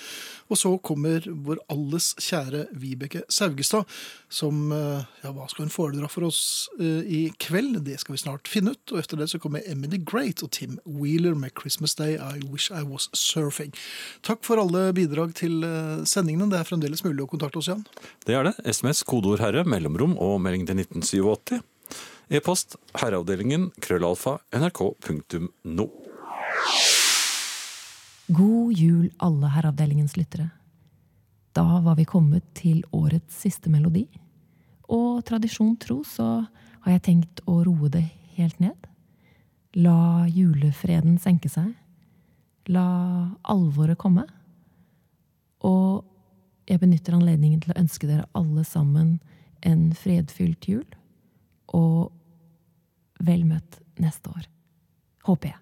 [0.53, 3.89] Og så kommer vår alles kjære Vibeke Saugestad,
[4.30, 7.82] som eh, Ja, hva skal hun foredra for oss eh, i kveld?
[7.88, 8.93] Det skal vi snart finne ut.
[8.93, 12.70] Og etter det så kommer Emily Great og Tim Wheeler med 'Christmas Day I Wish
[12.72, 13.74] I Was Surfing'.
[14.22, 15.61] Takk for alle bidrag til
[16.05, 16.49] sendingene.
[16.53, 17.86] Det er fremdeles mulig å kontakte oss, Jan.
[18.26, 18.55] Det er det.
[18.66, 21.61] SMS, kodeord herre, mellomrom og melding til 1987.
[22.33, 25.87] E-post herreavdelingen krøllalfa nrk.no.
[28.33, 30.49] God jul, alle herreavdelingens lyttere.
[31.53, 34.07] Da var vi kommet til årets siste melodi.
[34.89, 36.45] Og tradisjon tro så
[36.83, 38.05] har jeg tenkt å roe det
[38.37, 38.87] helt ned.
[39.77, 41.73] La julefreden senke seg.
[42.71, 42.87] La
[43.43, 44.25] alvoret komme.
[45.67, 46.03] Og
[46.69, 49.17] jeg benytter anledningen til å ønske dere alle sammen
[49.66, 50.86] en fredfylt jul.
[51.68, 52.11] Og
[53.24, 54.47] vel møtt neste år.
[55.28, 55.59] Håper jeg.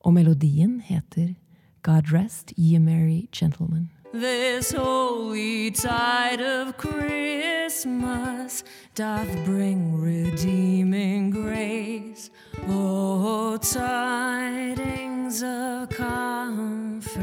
[0.00, 1.34] Og melodien heter
[1.82, 3.90] God Rest Ye Merry Gentlemen.
[4.12, 12.30] This holy tide of Christmas doth bring redeeming grace.
[12.68, 17.20] Oh, tidings of comfort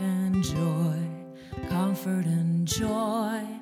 [0.00, 0.98] and joy,
[1.70, 3.55] comfort and joy.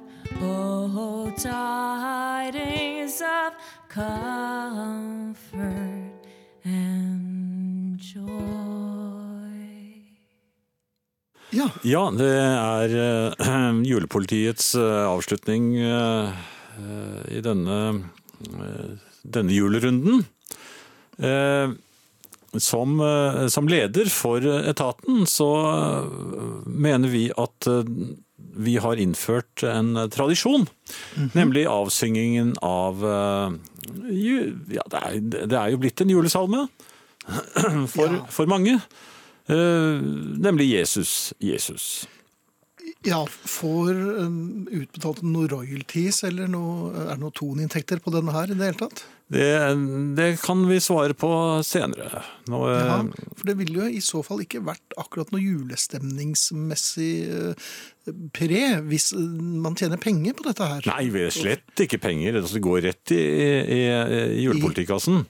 [0.47, 3.55] Oh, tidings of
[3.89, 5.65] comfort
[6.65, 8.25] and joy.
[11.51, 11.71] Ja.
[11.83, 12.89] Ja, det er
[13.39, 16.31] uh, julepolitiets uh, avslutning eh,
[17.31, 17.79] i denne,
[19.23, 20.25] denne julerunden.
[21.19, 21.71] Eh,
[22.59, 23.01] som,
[23.51, 25.49] som leder for etaten så
[26.67, 27.67] mener vi at
[28.57, 30.67] vi har innført en tradisjon,
[31.35, 33.57] nemlig avsyngingen av eh,
[34.15, 36.67] Ja, det er, det er jo blitt en julesalme
[37.95, 38.79] for, for mange.
[39.47, 40.03] Eh,
[40.47, 41.35] nemlig Jesus.
[41.39, 42.07] Jesus.
[43.05, 43.93] Ja, får
[44.25, 48.71] um, utbetalt noe royalties eller noe, er det noe toninntekter på denne her i det
[48.71, 49.05] hele tatt?
[49.35, 49.51] Det,
[50.17, 51.31] det kan vi svare på
[51.67, 52.23] senere.
[52.51, 52.99] Nå, eh, Ja,
[53.35, 57.75] for det ville jo i så fall ikke vært akkurat noe julestemningsmessig eh,
[58.37, 59.21] pre hvis eh,
[59.65, 60.87] man tjener penger på dette her.
[60.93, 62.41] Nei, vi er slett ikke penger.
[62.41, 63.23] Altså, det går rett i,
[63.79, 63.81] i,
[64.39, 65.25] i julepolitikassen.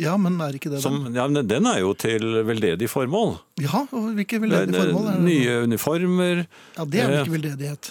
[0.00, 3.34] Ja, men er ikke det Som, ja, men den er jo til veldedig formål.
[3.60, 5.26] Ja, og hvilke veldedige formål er det?
[5.28, 6.44] Nye uniformer.
[6.78, 7.90] Ja, det er vel Eh, ikke veldedighet.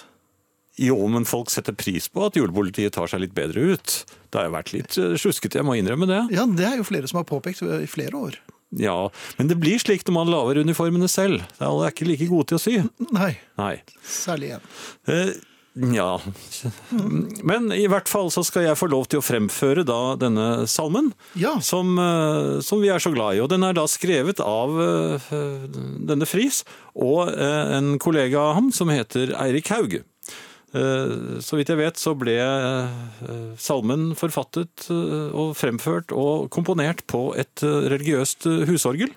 [0.80, 3.96] Jo, men folk setter pris på at julepolitiet tar seg litt bedre ut.
[4.32, 6.20] Det har jo vært litt sjuskete, jeg må innrømme det.
[6.32, 8.38] Ja, det er jo flere som har påpekt i flere år.
[8.78, 11.42] Ja, Men det blir slik når man lager uniformene selv.
[11.58, 12.76] Alle er ikke like gode til å sy.
[13.12, 13.74] Nei, Nei.
[14.06, 14.68] særlig én.
[15.10, 15.32] Eh,
[15.98, 16.12] ja.
[17.42, 21.12] Men i hvert fall så skal jeg få lov til å fremføre da denne salmen,
[21.38, 21.56] Ja.
[21.60, 23.40] som, eh, som vi er så glad i.
[23.40, 25.18] Og den er da skrevet av eh,
[26.06, 26.62] denne Friis
[26.94, 30.04] og eh, en kollega av ham som heter Eirik Hauge.
[30.70, 37.02] Eh, Så vidt jeg vet så ble eh, salmen forfattet eh, og fremført og komponert
[37.10, 39.10] på et religiøst husorgel.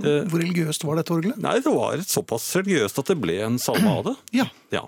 [0.00, 1.36] Hvor religiøst var dette orgelet?
[1.44, 4.14] Nei, det var såpass religiøst at det ble en salme av det.
[4.40, 4.46] Ja.
[4.72, 4.86] Ja.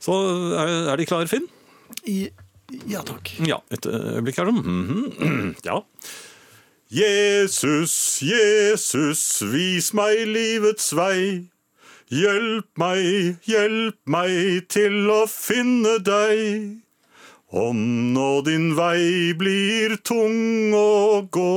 [0.00, 0.14] Så
[0.56, 1.44] er, de klare, Finn?
[2.08, 2.30] I,
[2.88, 3.34] ja takk.
[3.44, 4.48] Ja, et øyeblikk her.
[4.56, 5.52] Mhm.
[5.68, 5.82] Ja.
[6.92, 7.92] Jesus,
[8.24, 9.20] Jesus,
[9.52, 11.48] vis meg livets vei.
[12.12, 16.82] Hjelp meg, hjelp meg til å finne deg.
[17.52, 17.78] Om
[18.12, 21.52] nå din vei blir tung å gå,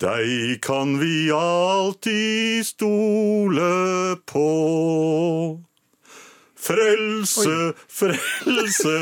[0.00, 3.72] Deg kan vi alltid stole
[4.24, 4.44] på.
[6.60, 7.56] Frelse,
[7.88, 8.94] frelse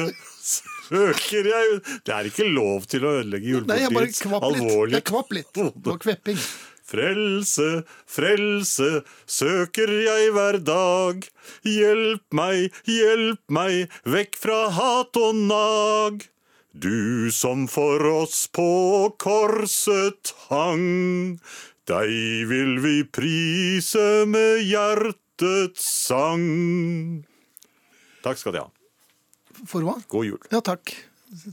[0.89, 5.51] søker jeg Det er ikke lov til å ødelegge bare julepolitiets alvorlige Jeg kvapp litt.
[5.55, 6.39] Det var kvepping.
[6.89, 11.27] Frelse, frelse søker jeg hver dag.
[11.69, 16.25] Hjelp meg, hjelp meg, vekk fra hat og nag.
[16.73, 18.71] Du som for oss på
[19.21, 21.37] korset hang.
[21.89, 26.49] Deg vil vi prise med hjertets sang.
[28.25, 28.69] Takk skal de ha.
[29.69, 29.99] For hva?
[30.09, 30.41] God jul.
[30.53, 30.97] Ja, takk.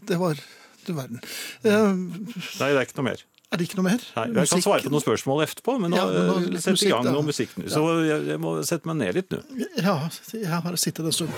[0.07, 0.39] Det var
[0.85, 1.19] du verden.
[1.65, 3.25] Uh, Nei, det er ikke noe mer.
[3.51, 4.01] Er det ikke noe mer?
[4.15, 6.81] Nei, jeg kan svare på noen spørsmål etterpå, men nå Ja, men nå eh, sett
[6.83, 7.67] i gang noe musikk nå.
[7.71, 9.43] Så jeg, jeg må sette meg ned litt nå.
[9.79, 9.97] Ja,
[10.33, 11.31] jeg har sittet en stund.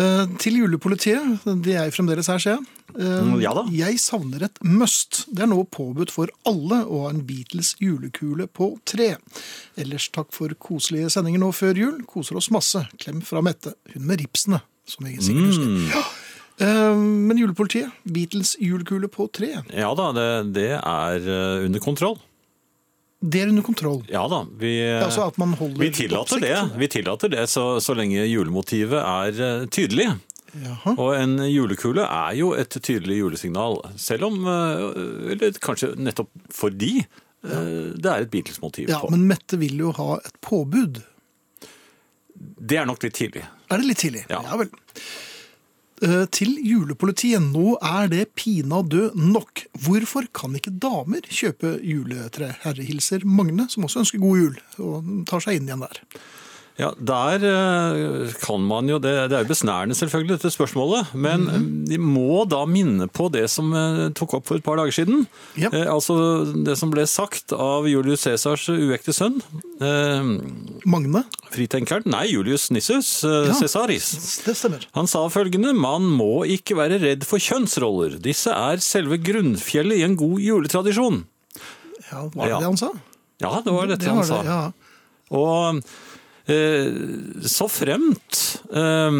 [0.00, 2.66] Eh, til julepolitiet, det er jo fremdeles her, ser jeg.
[2.94, 3.62] Eh, Mm, ja da.
[3.70, 5.24] Jeg savner et must.
[5.30, 9.12] Det er nå påbudt for alle å ha en Beatles julekule på tre.
[9.78, 12.00] Ellers takk for koselige sendinger nå før jul.
[12.08, 12.82] Koser oss masse.
[13.02, 13.74] Klem fra Mette.
[13.92, 15.70] Hun med ripsene, som jeg sikkert husker.
[15.70, 15.86] Mm.
[15.92, 16.02] Ja.
[16.60, 22.18] Eh, men julepolitiet, Beatles julekule på tre, Ja da, det, det er eh, under kontroll.
[23.20, 24.02] det er under kontroll.
[24.08, 27.94] Ja da, vi, altså at man holder vi tillater det, vi tillater det så, så
[27.96, 30.10] lenge julemotivet er eh, tydelig.
[30.50, 30.96] Jaha.
[30.98, 34.80] Og en julekule er jo et tydelig julesignal, selv om eh,
[35.36, 37.60] Eller kanskje nettopp fordi ja.
[37.94, 39.12] det er et Beatles-motiv Ja, på.
[39.14, 40.98] men Mette vil jo ha et påbud.
[42.34, 43.44] Det er nok litt tidlig.
[43.70, 44.24] Er det litt tidlig?
[44.28, 44.42] Ja.
[44.58, 44.68] vel.
[46.00, 47.42] Eh, Til julepolitiet.
[47.44, 49.66] Nå er det pinadø nok.
[49.84, 52.54] Hvorfor kan ikke damer kjøpe juletre?
[52.62, 56.00] Herre hilser Magne, som også ønsker god jul, og tar seg inn igjen der.
[56.80, 61.10] Ja, Der eh, kan man jo Det, det er jo besnærende, selvfølgelig, dette spørsmålet.
[61.14, 61.84] Men Mhm.
[61.90, 65.26] de må da minne på det som eh, tok opp for et par dager siden.
[65.60, 65.68] Ja.
[65.72, 66.16] Eh, altså
[66.64, 69.42] det som ble sagt av Julius Cæsars uekte sønn.
[69.80, 70.30] Eh,
[70.88, 71.24] Magne?
[71.50, 72.06] fritenkeren?
[72.06, 73.52] Nei, Julius Nissus eh, Ja.
[73.58, 74.08] Cæsaris.
[74.46, 74.86] Det stemmer.
[74.94, 78.16] Han sa følgende Man må ikke være redd for kjønnsroller.
[78.22, 81.24] Disse er selve grunnfjellet i en god juletradisjon.
[82.10, 82.58] Ja, Var det Ja.
[82.58, 82.90] det han sa?
[83.40, 84.42] Ja, det var dette Det han sa.
[84.42, 84.72] det, ja.
[85.30, 85.82] Og
[87.46, 88.40] så fremt
[88.72, 89.18] eh,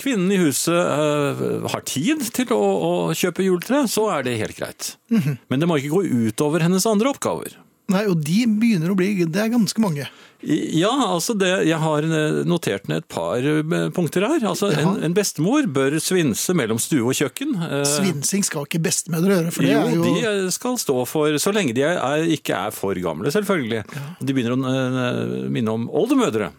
[0.00, 4.94] kvinnen i huset eh, har tid til å, kjøpe juletre, så er det helt greit.
[5.12, 5.38] Mhm.
[5.52, 7.58] Men det må ikke gå utover hennes andre oppgaver.
[7.92, 10.06] Nei, og de begynner å bli Det er ganske mange.
[10.42, 14.40] Ja, altså det, jeg har eh, notert ned et par eh, punkter her.
[14.48, 14.94] Altså en, Ja.
[15.06, 17.52] en bestemor bør svinse mellom stue og kjøkken.
[17.62, 20.08] Eh, Svinsing skal ikke bestemødre gjøre, for det jo, er jo
[20.48, 23.84] de skal stå for, så lenge de er, ikke er for gamle, selvfølgelig.
[24.22, 26.50] De begynner å eh, minne om oldemødre.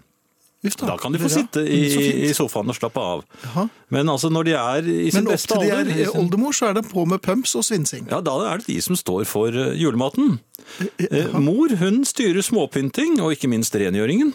[0.64, 1.82] Uff Da kan de få sitte i,
[2.28, 3.26] i sofaen og slappe av.
[3.50, 3.66] Aha.
[3.92, 6.80] Men altså når de er i sin Men opp til de er oldemor, så er
[6.80, 8.08] det på med pumps og svinsing.
[8.12, 10.40] Ja, Da er det de som står for eh, julematen.
[10.80, 11.40] Aha.
[11.44, 14.34] Mor hun styrer småpynting og ikke minst rengjøringen.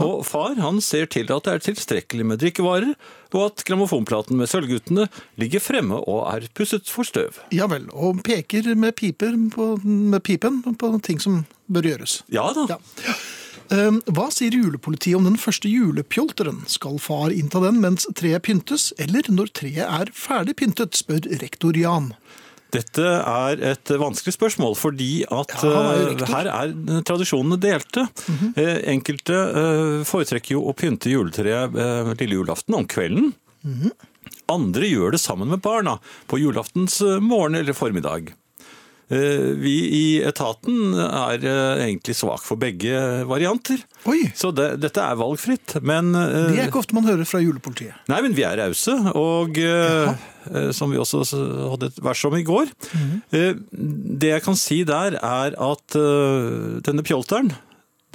[0.00, 2.94] Og far han ser til at det er tilstrekkelig med drikkevarer,
[3.36, 5.04] og at grammofonplaten med Sølvguttene
[5.36, 7.36] ligger fremme og er pusset for støv.
[7.52, 7.84] Ja vel.
[7.92, 12.22] Og peker med, piper på, med pipen på ting som bør gjøres.
[12.32, 12.64] Ja da.
[12.72, 12.80] Ja.
[13.72, 16.62] Eh, Hva sier julepolitiet om den første julepjolteren?
[16.70, 21.76] Skal far innta den mens treet pyntes, eller når treet er ferdig pyntet, spør rektor
[21.78, 22.12] Jan.
[22.74, 26.74] Dette er et vanskelig spørsmål, fordi at Ja, eh, her er
[27.06, 28.08] tradisjonene delte.
[28.58, 31.72] Eh, Enkelte eh, foretrekker jo å pynte juletreet
[32.20, 33.32] lille julaften om kvelden.
[34.50, 35.98] Andre gjør det sammen med barna
[36.28, 38.34] på julaftens morgen eller formiddag.
[39.08, 42.96] Eh, Vi i etaten er eh, egentlig svak for begge
[43.28, 43.78] varianter.
[44.10, 45.76] Oi, Så det, dette er valgfritt.
[45.86, 47.94] Men eh, det er ikke ofte man hører fra julepolitiet.
[48.10, 50.10] Nei, men vi er rause, og eh,
[50.74, 51.22] som vi også
[51.70, 52.72] hadde et vers om i går.
[53.30, 55.96] eh, det jeg kan si der, er at
[56.86, 57.52] denne pjolteren,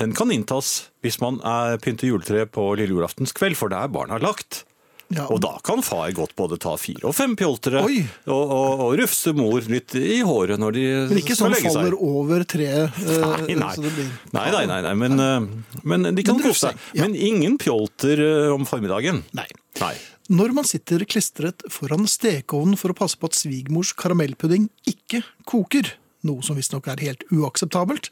[0.02, 3.92] den kan inntas hvis man er pynter juletreet på lille julaftens kveld, for det er
[3.94, 4.64] barna lagt.
[5.12, 7.96] Ja, Og da kan far godt både ta fire og fem pjoltere og,
[8.32, 11.12] og, og rufse mor litt i håret når de skal legge seg.
[11.12, 13.02] men ikke sånn faller over treet.
[13.12, 13.74] eh, Nei, nei.
[13.82, 14.12] blir...
[14.38, 16.86] Nei, nei, nei, nei men, eh, men de kan kose seg.
[16.96, 17.04] ja.
[17.06, 19.24] Men ingen pjolter eh, om formiddagen.
[19.38, 19.48] Nei.
[19.82, 19.96] Nei.
[20.32, 25.90] Når man sitter klistret foran stekeovnen for å passe på at svigermors karamellpudding ikke koker,
[26.28, 28.10] noe som visstnok er helt uakseptabelt,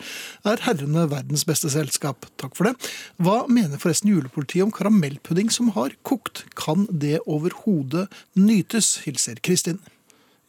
[0.48, 2.26] er herrene verdens beste selskap.
[2.42, 2.90] Takk for det.
[3.22, 6.46] Hva mener forresten julepolitiet om karamellpudding som har kokt?
[6.60, 8.08] Kan det overhodet
[8.40, 8.98] nytes?
[9.06, 9.80] Hilser Kristin.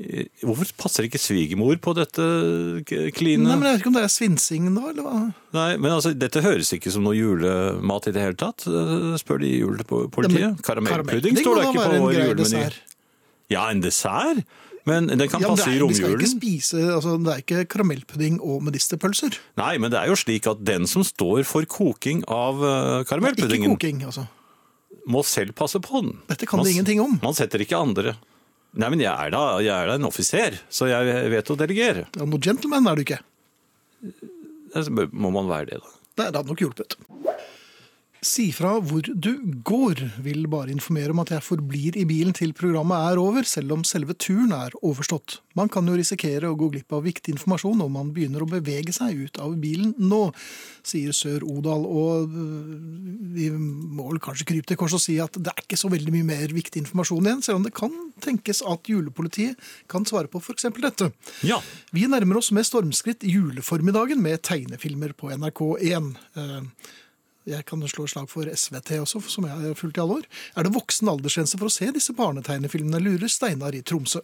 [0.01, 2.25] Eh, Hvorfor passer ikke svigermor på dette
[3.17, 3.45] kline?
[3.45, 5.19] Nei, men Jeg vet ikke om det er svinsing da, eller hva?
[5.57, 9.43] Nei, men altså, Dette høres ikke som noe julemat i det hele tatt, eh, spør
[9.45, 10.63] de julepolitiet.
[10.65, 12.81] Karamellpudding står da ikke på vår julemeny.
[13.51, 14.45] Ja, en dessert?
[14.89, 17.43] Men den kan Ja, men det i er, vi skal ikke spise, altså, det er
[17.45, 19.37] ikke karamellpudding og medisterpølser.
[19.61, 22.63] Nei, men det er jo slik at den som står for koking av
[23.11, 24.25] karamellpuddingen Ikke koking, altså.
[25.11, 26.15] må selv passe på den.
[26.31, 27.19] Dette kan Man det ingenting om.
[27.23, 28.17] Man setter ikke andre.
[28.79, 32.07] Nei, men jeg er da, jeg er da en offiser, så jeg vet å delegere.
[32.17, 33.21] Ja, noe gentleman er du ikke.
[35.11, 35.97] Må man være det, da?
[36.21, 36.95] Det hadde nok hjulpet.
[38.21, 39.31] Si fra hvor du
[39.65, 40.03] går.
[40.21, 43.85] Vil bare informere om at jeg forblir i bilen til programmet er over, selv om
[43.87, 45.39] selve turen er overstått.
[45.57, 48.93] Man kan jo risikere å gå glipp av viktig informasjon om man begynner å bevege
[48.93, 50.21] seg ut av bilen nå,
[50.85, 51.89] sier Sør Odal.
[51.89, 52.77] Og øh,
[53.39, 56.15] vi må vel kanskje krype til kors og si at det er ikke så veldig
[56.19, 60.45] mye mer viktig informasjon igjen, selv om det kan tenkes at julepolitiet kan svare på
[60.45, 60.69] f.eks.
[60.77, 61.09] dette.
[61.49, 61.63] Ja.
[61.97, 66.13] Vi nærmer oss med stormskritt juleformiddagen med tegnefilmer på NRK1.
[67.51, 70.29] Jeg kan slå slag for SVT også, som jeg har fulgt i alle år.
[70.57, 74.23] Er det voksen aldersgrense for å se disse barnetegnefilmene, lurer Steinar i Tromsø.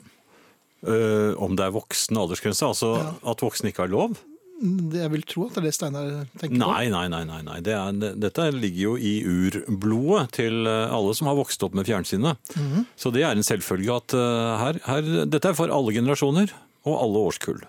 [0.86, 2.94] Uh, om det er voksen aldersgrense, altså
[3.26, 4.18] at voksne ikke har lov?
[4.56, 6.10] Jeg vil tro at det er det Steinar
[6.40, 7.22] tenker Nei, nei, nei.
[7.28, 7.58] nei, nei.
[7.64, 11.76] Det er, det, dette ligger jo i urblodet til eh, alle som har vokst opp
[11.76, 12.40] med fjernsynet.
[12.56, 12.84] Mm -hmm.
[12.96, 16.54] Så det er en selvfølge at uh, her, her, dette er for alle generasjoner
[16.84, 17.60] og alle årskull.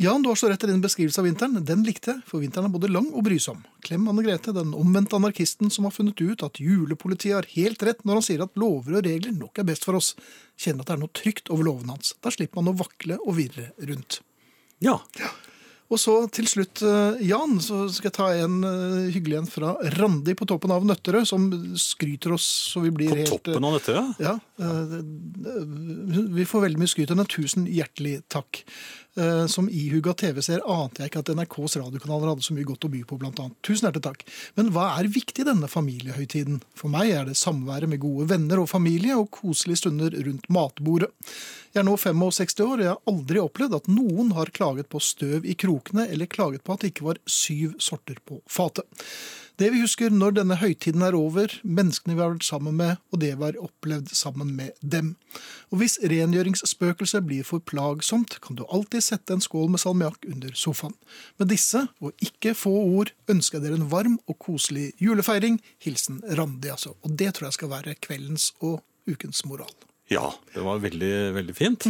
[0.00, 1.58] Jan, du har så rett i din beskrivelse av vinteren.
[1.64, 3.58] Den likte jeg, for vinteren er både lang og brysom.
[3.84, 8.00] Klem Anne Grete, den omvendte anarkisten som har funnet ut at julepolitiet har helt rett
[8.08, 10.14] når han sier at lover og regler nok er best for oss.
[10.56, 12.14] Kjenner at det er noe trygt over lovene hans.
[12.24, 14.22] Da slipper man å vakle og virre rundt.
[14.80, 14.96] Ja.
[15.90, 19.72] Og så til slutt, eh, Jan, så skal jeg ta en eh, hyggelig en fra
[19.96, 23.74] Randi på toppen av Nøtterøy, som skryter oss så vi blir På helt toppen av
[23.74, 23.98] Nøtterøy?
[24.22, 24.30] ja.
[24.30, 25.64] ja, eh, eh,
[26.38, 27.26] vi får veldig mye skryt av henne.
[27.28, 28.62] Tusen hjertelig takk.
[29.20, 32.90] Eh, Som ihuga TV-seer ante jeg ikke at NRKs radiokanaler hadde så mye godt å
[32.92, 33.56] by på, annet.
[33.66, 34.22] Tusen hjertelig takk.
[34.56, 36.60] Men hva er viktig i denne familiehøytiden?
[36.78, 41.10] For meg er det samværet med gode venner og familie og koselige stunder rundt matbordet.
[41.74, 45.02] Jeg er nå 65 år, og jeg har aldri opplevd at noen har klaget på
[45.04, 48.88] støv i krokene, eller klaget på at det ikke var syv sorter på fatet.
[49.60, 53.20] Det vi husker når denne høytiden er over, menneskene vi har vært sammen med, og
[53.20, 55.10] det vi har opplevd sammen med dem.
[55.68, 60.56] Og hvis rengjøringsspøkelset blir for plagsomt, kan du alltid sette en skål med salmiakk under
[60.56, 60.96] sofaen.
[61.36, 65.60] Med disse, og ikke få ord, ønsker jeg dere en varm og koselig julefeiring.
[65.84, 66.94] Hilsen Randi, altså.
[67.04, 68.80] Og det tror jeg skal være kveldens og
[69.10, 69.76] ukens moral.
[70.10, 71.84] Ja, det var veldig, veldig fint.